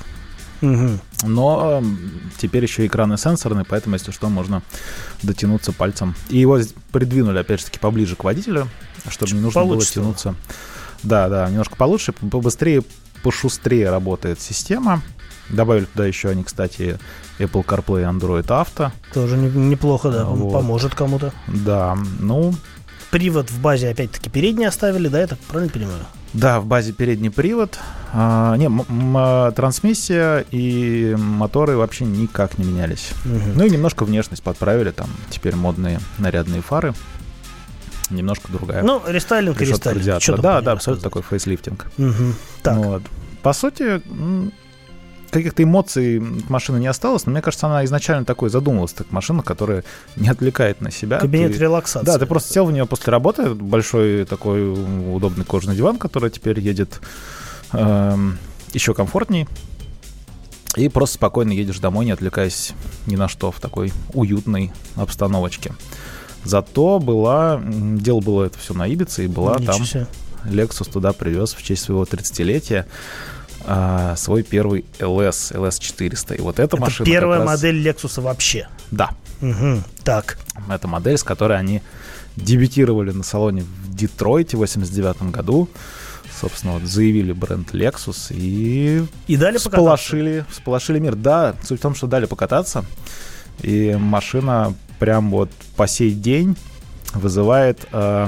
Угу. 0.61 0.99
Но 1.23 1.83
теперь 2.37 2.63
еще 2.63 2.85
экраны 2.85 3.17
сенсорные, 3.17 3.65
поэтому, 3.65 3.95
если 3.95 4.11
что, 4.11 4.29
можно 4.29 4.61
дотянуться 5.23 5.71
пальцем. 5.71 6.15
И 6.29 6.37
его 6.37 6.59
придвинули, 6.91 7.39
опять 7.39 7.59
же 7.59 7.65
таки, 7.65 7.79
поближе 7.79 8.15
к 8.15 8.23
водителю, 8.23 8.67
чтобы 9.09 9.29
Чуть 9.29 9.37
не 9.37 9.43
нужно 9.43 9.65
было 9.65 9.81
тянуться. 9.81 10.35
Да, 11.03 11.29
да, 11.29 11.49
немножко 11.49 11.75
получше, 11.75 12.11
побыстрее, 12.11 12.83
пошустрее 13.23 13.89
работает 13.89 14.39
система. 14.39 15.01
Добавили 15.49 15.85
туда 15.85 16.05
еще 16.05 16.29
они, 16.29 16.43
кстати, 16.43 16.99
Apple 17.39 17.65
CarPlay, 17.65 18.03
Android 18.03 18.45
Auto. 18.47 18.91
Тоже 19.13 19.37
неплохо, 19.37 20.11
да, 20.11 20.25
вот. 20.25 20.51
поможет 20.51 20.95
кому-то. 20.95 21.33
Да, 21.47 21.97
ну... 22.19 22.53
Привод 23.11 23.49
в 23.49 23.61
базе, 23.61 23.89
опять-таки, 23.89 24.29
передний 24.29 24.67
оставили, 24.67 25.07
да, 25.07 25.21
я 25.21 25.27
так 25.27 25.39
правильно 25.39 25.71
понимаю? 25.71 26.05
Да, 26.37 26.59
в 26.59 26.65
базе 26.65 26.93
передний 26.93 27.31
привод. 27.31 27.79
А, 28.13 28.55
не, 28.57 28.65
м- 28.67 29.53
трансмиссия 29.53 30.45
и 30.51 31.15
моторы 31.17 31.75
вообще 31.77 32.05
никак 32.05 32.57
не 32.59 32.65
менялись. 32.65 33.09
Угу. 33.25 33.51
Ну 33.55 33.65
и 33.65 33.69
немножко 33.69 34.05
внешность 34.05 34.43
подправили. 34.43 34.91
Там 34.91 35.09
теперь 35.29 35.55
модные 35.55 35.99
нарядные 36.19 36.61
фары. 36.61 36.93
Немножко 38.11 38.51
другая. 38.51 38.83
Ну, 38.83 39.01
рестайлинг 39.07 39.59
и 39.61 39.65
рестайлинг. 39.65 40.03
Да, 40.41 40.61
да, 40.61 40.71
абсолютно 40.73 41.03
такой 41.03 41.23
фейслифтинг. 41.23 41.87
Угу. 41.97 42.33
Так. 42.61 42.77
Вот. 42.77 43.01
По 43.41 43.53
сути, 43.53 44.01
каких-то 45.29 45.63
эмоций 45.63 46.19
машины 46.49 46.77
не 46.77 46.87
осталось, 46.87 47.25
но 47.25 47.31
мне 47.31 47.41
кажется, 47.41 47.67
она 47.67 47.83
изначально 47.85 48.25
такой 48.25 48.49
задумывалась, 48.49 48.93
как 48.93 49.11
машина, 49.11 49.43
которая 49.43 49.83
не 50.15 50.29
отвлекает 50.29 50.81
на 50.81 50.91
себя. 50.91 51.19
Кабинет 51.19 51.53
ты, 51.53 51.59
релаксации. 51.59 52.05
Да, 52.05 52.17
ты 52.17 52.25
просто 52.25 52.53
сел 52.53 52.65
в 52.65 52.71
нее 52.71 52.85
после 52.85 53.11
работы, 53.11 53.53
большой 53.53 54.25
такой 54.25 54.71
удобный 55.13 55.45
кожаный 55.45 55.75
диван, 55.75 55.97
который 55.97 56.29
теперь 56.29 56.59
едет 56.59 57.01
э, 57.73 58.17
еще 58.73 58.93
комфортней. 58.93 59.47
И 60.75 60.89
просто 60.89 61.15
спокойно 61.15 61.53
едешь 61.53 61.79
домой, 61.79 62.05
не 62.05 62.11
отвлекаясь 62.11 62.73
ни 63.07 63.15
на 63.15 63.27
что, 63.27 63.51
в 63.51 63.59
такой 63.59 63.91
уютной 64.13 64.71
обстановочке. 64.95 65.73
Зато 66.43 66.99
была, 66.99 67.59
дело 67.63 68.19
было 68.21 68.43
это 68.43 68.59
все 68.59 68.73
на 68.73 68.87
Ибице, 68.87 69.25
и 69.25 69.27
была 69.27 69.55
Ничего 69.55 69.73
там 69.73 69.85
себе. 69.85 70.07
Lexus 70.45 70.89
туда 70.89 71.13
привез 71.13 71.53
в 71.53 71.63
честь 71.63 71.83
своего 71.83 72.03
30-летия 72.03 72.85
а, 73.67 74.15
свой 74.15 74.43
первый 74.43 74.85
LS, 74.99 75.53
LS400. 75.53 76.37
И 76.37 76.41
вот 76.41 76.55
эта 76.59 76.75
Это 76.75 76.77
машина 76.77 77.05
первая 77.05 77.39
раз- 77.39 77.45
модель 77.47 77.87
Lexus 77.87 78.19
вообще. 78.21 78.67
Да, 78.91 79.11
Мгм. 79.41 79.83
Так. 80.03 80.37
это 80.69 80.87
модель, 80.87 81.17
с 81.17 81.23
которой 81.23 81.59
они 81.59 81.81
дебютировали 82.35 83.11
на 83.11 83.23
салоне 83.23 83.63
в 83.63 83.93
Детройте 83.95 84.57
в 84.57 84.61
89 84.61 85.31
году. 85.31 85.69
Собственно, 86.39 86.73
вот 86.73 86.83
заявили 86.83 87.31
бренд 87.33 87.73
Lexus 87.73 88.27
и 88.31 89.03
И 89.27 89.37
дали 89.37 89.57
покататься. 89.57 89.59
всполошили, 89.69 90.45
всполошили 90.49 90.99
мир. 90.99 91.15
Да, 91.15 91.55
суть 91.63 91.79
в 91.79 91.81
том, 91.81 91.95
что 91.95 92.05
дали 92.07 92.25
покататься. 92.25 92.85
И 93.63 93.95
машина 93.99 94.73
прям 94.99 95.31
вот 95.31 95.49
по 95.75 95.87
сей 95.87 96.11
день 96.11 96.55
вызывает 97.15 97.87
э, 97.91 98.27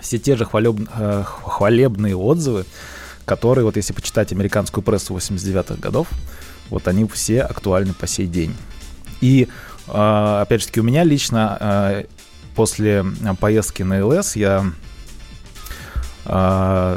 все 0.00 0.18
те 0.18 0.36
же 0.36 0.44
хвалеб- 0.44 0.86
э, 0.98 1.24
хвалебные 1.24 2.14
отзывы, 2.14 2.66
которые, 3.28 3.64
вот 3.64 3.76
если 3.76 3.92
почитать 3.92 4.32
американскую 4.32 4.82
прессу 4.82 5.14
89-х 5.14 5.76
годов, 5.76 6.08
вот 6.70 6.88
они 6.88 7.06
все 7.06 7.42
актуальны 7.42 7.92
по 7.92 8.06
сей 8.06 8.26
день. 8.26 8.56
И, 9.20 9.48
э, 9.86 10.38
опять 10.42 10.62
же 10.62 10.66
таки, 10.68 10.80
у 10.80 10.82
меня 10.82 11.04
лично 11.04 11.56
э, 11.60 12.04
после 12.56 13.04
э, 13.04 13.34
поездки 13.38 13.82
на 13.82 14.04
ЛС 14.04 14.34
я 14.34 14.64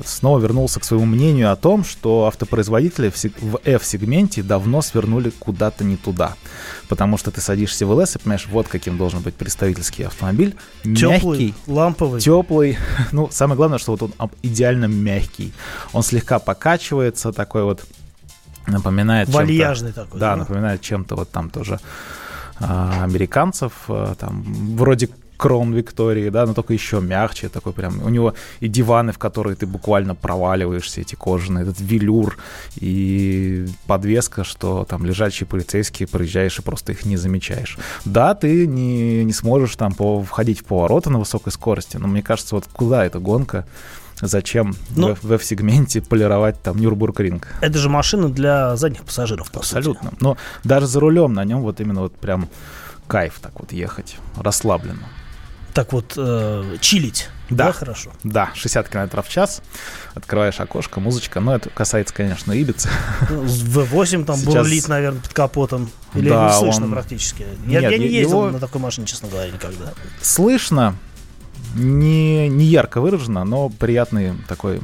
снова 0.06 0.40
вернулся 0.40 0.80
к 0.80 0.84
своему 0.84 1.06
мнению 1.06 1.52
о 1.52 1.56
том, 1.56 1.84
что 1.86 2.26
автопроизводители 2.26 3.10
в 3.10 3.16
сег- 3.16 3.34
в 3.40 3.60
F-сегменте 3.64 4.44
давно 4.44 4.82
свернули 4.82 5.30
куда-то 5.30 5.84
не 5.84 5.96
туда. 5.98 6.34
Потому 6.90 7.18
что 7.18 7.32
ты 7.32 7.40
садишься 7.42 7.86
в 7.86 7.92
ЛС 7.92 8.16
и 8.16 8.20
понимаешь, 8.20 8.48
вот 8.52 8.68
каким 8.68 8.98
должен 8.98 9.22
быть 9.22 9.36
представительский 9.36 10.06
автомобиль. 10.06 10.56
Теплый, 10.84 11.12
Мягкий, 11.40 11.56
ламповый. 11.68 12.20
теплый. 12.22 12.78
Ну, 13.14 13.30
самое 13.32 13.56
главное, 13.56 13.78
что 13.80 13.94
вот 13.94 14.02
он 14.18 14.30
идеально 14.42 14.86
мягкий. 14.86 15.54
Он 15.94 16.04
слегка 16.04 16.40
покачивается, 16.40 17.32
такой 17.32 17.64
вот 17.64 17.84
напоминает 18.68 19.28
чем-то- 19.28 19.38
Вальяжный 19.40 19.92
такой. 19.94 20.20
Да, 20.20 20.36
напоминает 20.36 20.82
чем-то 20.82 21.16
вот 21.16 21.32
там 21.32 21.50
тоже 21.50 21.80
а, 22.60 23.04
американцев, 23.06 23.72
а, 23.88 24.14
там 24.16 24.44
вроде 24.76 25.10
Крон 25.42 25.74
Виктории, 25.74 26.30
да, 26.30 26.46
но 26.46 26.54
только 26.54 26.74
еще 26.74 27.02
мягче, 27.02 27.50
такой 27.50 27.74
прям. 27.74 28.00
У 28.06 28.10
него 28.10 28.36
и 28.60 28.68
диваны, 28.68 29.12
в 29.12 29.18
которые 29.18 29.56
ты 29.56 29.66
буквально 29.66 30.14
проваливаешься, 30.14 31.02
эти 31.02 31.16
кожаные, 31.16 31.64
этот 31.64 31.80
велюр 31.80 32.38
и 32.76 33.66
подвеска, 33.88 34.44
что 34.44 34.86
там 34.88 35.04
лежачие 35.04 35.48
полицейские 35.48 36.08
проезжаешь 36.08 36.60
и 36.60 36.62
просто 36.62 36.92
их 36.92 37.06
не 37.06 37.18
замечаешь. 37.18 37.80
Да, 38.06 38.36
ты 38.36 38.68
не, 38.68 39.24
не 39.24 39.34
сможешь 39.34 39.76
там 39.76 39.94
по, 39.94 40.22
входить 40.22 40.60
в 40.60 40.66
повороты 40.66 41.10
на 41.10 41.18
высокой 41.18 41.52
скорости, 41.52 41.98
но 41.98 42.08
мне 42.08 42.22
кажется, 42.22 42.54
вот 42.54 42.66
куда 42.72 43.04
эта 43.04 43.18
гонка? 43.18 43.66
Зачем 44.22 44.76
Ну- 44.96 45.18
в, 45.20 45.32
F-сегменте 45.32 46.04
полировать 46.04 46.62
там 46.62 46.78
Нюрбургринг? 46.78 47.48
Это 47.62 47.80
же 47.80 47.90
машина 47.90 48.30
для 48.30 48.76
задних 48.76 49.02
пассажиров, 49.02 49.50
по 49.52 49.64
сути. 49.64 49.78
Абсолютно. 49.78 50.14
Но 50.20 50.38
даже 50.64 50.86
за 50.86 51.00
рулем 51.00 51.34
на 51.34 51.44
нем 51.46 51.62
вот 51.62 51.82
именно 51.82 52.02
вот 52.02 52.14
прям 52.14 52.48
кайф 53.08 53.40
так 53.42 53.60
вот 53.60 53.72
ехать, 53.72 54.18
расслабленно. 54.38 55.08
Так 55.74 55.94
вот, 55.94 56.14
э, 56.18 56.78
чилить. 56.82 57.30
Да. 57.50 57.68
Да. 57.68 57.72
хорошо. 57.74 58.12
Да, 58.24 58.50
60 58.56 58.88
км 58.90 59.22
в 59.22 59.28
час, 59.30 59.62
открываешь 60.14 60.60
окошко, 60.60 61.00
музычка, 61.02 61.40
но 61.42 61.54
это 61.56 61.70
касается, 61.70 62.14
конечно, 62.14 62.54
Ибицы. 62.54 62.90
V8 63.30 64.24
там 64.26 64.38
Сейчас- 64.38 64.46
бурлит, 64.54 64.88
наверное, 64.88 65.22
под 65.22 65.34
капотом. 65.34 65.90
Или 66.14 66.30
Да, 66.30 66.48
не 66.48 66.58
слышно 66.60 66.86
он- 66.86 66.92
практически. 66.92 67.46
Я, 67.68 67.82
Нет, 67.82 67.92
я 67.92 67.98
не 67.98 68.08
ездил 68.08 68.44
его- 68.46 68.52
на 68.52 68.60
такой 68.60 68.80
машине, 68.82 69.06
честно 69.08 69.28
говоря, 69.30 69.52
никогда. 69.52 69.94
Слышно, 70.22 70.96
не, 71.76 72.48
не 72.50 72.66
ярко 72.66 73.02
выражено, 73.02 73.44
но 73.44 73.70
приятный 73.70 74.34
такой 74.48 74.80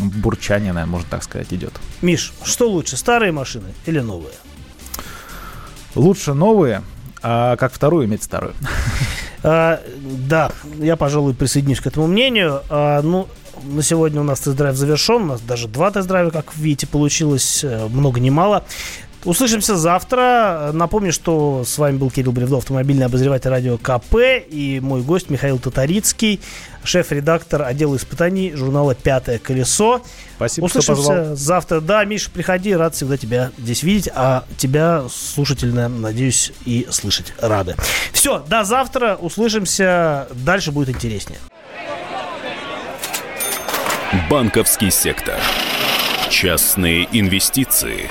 бурчание, 0.00 0.72
наверное, 0.72 0.90
можно 0.92 1.08
так 1.08 1.22
сказать, 1.22 1.52
идет. 1.52 1.72
Миш, 2.00 2.32
что 2.44 2.68
лучше, 2.68 2.96
старые 2.96 3.30
машины 3.32 3.74
или 3.86 4.00
новые? 4.00 4.34
Лучше 5.94 6.34
новые, 6.34 6.82
а 7.22 7.56
как 7.56 7.72
вторую 7.72 8.06
иметь 8.06 8.22
старую. 8.24 8.54
А, 9.42 9.80
да, 10.28 10.50
я, 10.78 10.96
пожалуй, 10.96 11.34
присоединюсь 11.34 11.80
к 11.80 11.86
этому 11.86 12.06
мнению. 12.06 12.62
А, 12.68 13.02
ну, 13.02 13.28
на 13.64 13.82
сегодня 13.82 14.20
у 14.20 14.24
нас 14.24 14.40
тест-драйв 14.40 14.76
завершен. 14.76 15.22
У 15.22 15.26
нас 15.26 15.40
даже 15.40 15.68
два 15.68 15.90
тест-драйва, 15.90 16.30
как 16.30 16.54
видите, 16.56 16.86
получилось. 16.86 17.62
э, 17.64 17.86
Много 17.88 18.20
не 18.20 18.30
мало. 18.30 18.64
Услышимся 19.24 19.76
завтра. 19.76 20.70
Напомню, 20.72 21.12
что 21.12 21.62
с 21.64 21.78
вами 21.78 21.96
был 21.96 22.10
Кирилл 22.10 22.32
Бревдо, 22.32 22.56
автомобильный 22.56 23.06
обозреватель 23.06 23.50
радио 23.50 23.78
КП, 23.78 24.16
и 24.48 24.80
мой 24.82 25.02
гость 25.02 25.30
Михаил 25.30 25.60
Татарицкий, 25.60 26.40
шеф-редактор 26.82 27.62
отдела 27.62 27.96
испытаний 27.96 28.52
журнала 28.52 28.96
«Пятое 28.96 29.38
колесо». 29.38 30.02
Спасибо, 30.36 30.68
что 30.68 30.78
позвал. 30.78 30.98
Услышимся 30.98 31.36
завтра. 31.36 31.80
Да, 31.80 32.04
Миша, 32.04 32.30
приходи, 32.30 32.74
рад 32.74 32.94
всегда 32.96 33.16
тебя 33.16 33.52
здесь 33.58 33.84
видеть, 33.84 34.10
а 34.12 34.44
тебя, 34.56 35.04
слушательно, 35.08 35.88
надеюсь, 35.88 36.52
и 36.64 36.88
слышать 36.90 37.32
рады. 37.38 37.76
Все, 38.12 38.40
до 38.40 38.64
завтра, 38.64 39.14
услышимся, 39.14 40.26
дальше 40.32 40.72
будет 40.72 40.88
интереснее. 40.88 41.38
Банковский 44.28 44.90
сектор. 44.90 45.36
Частные 46.28 47.08
инвестиции. 47.12 48.10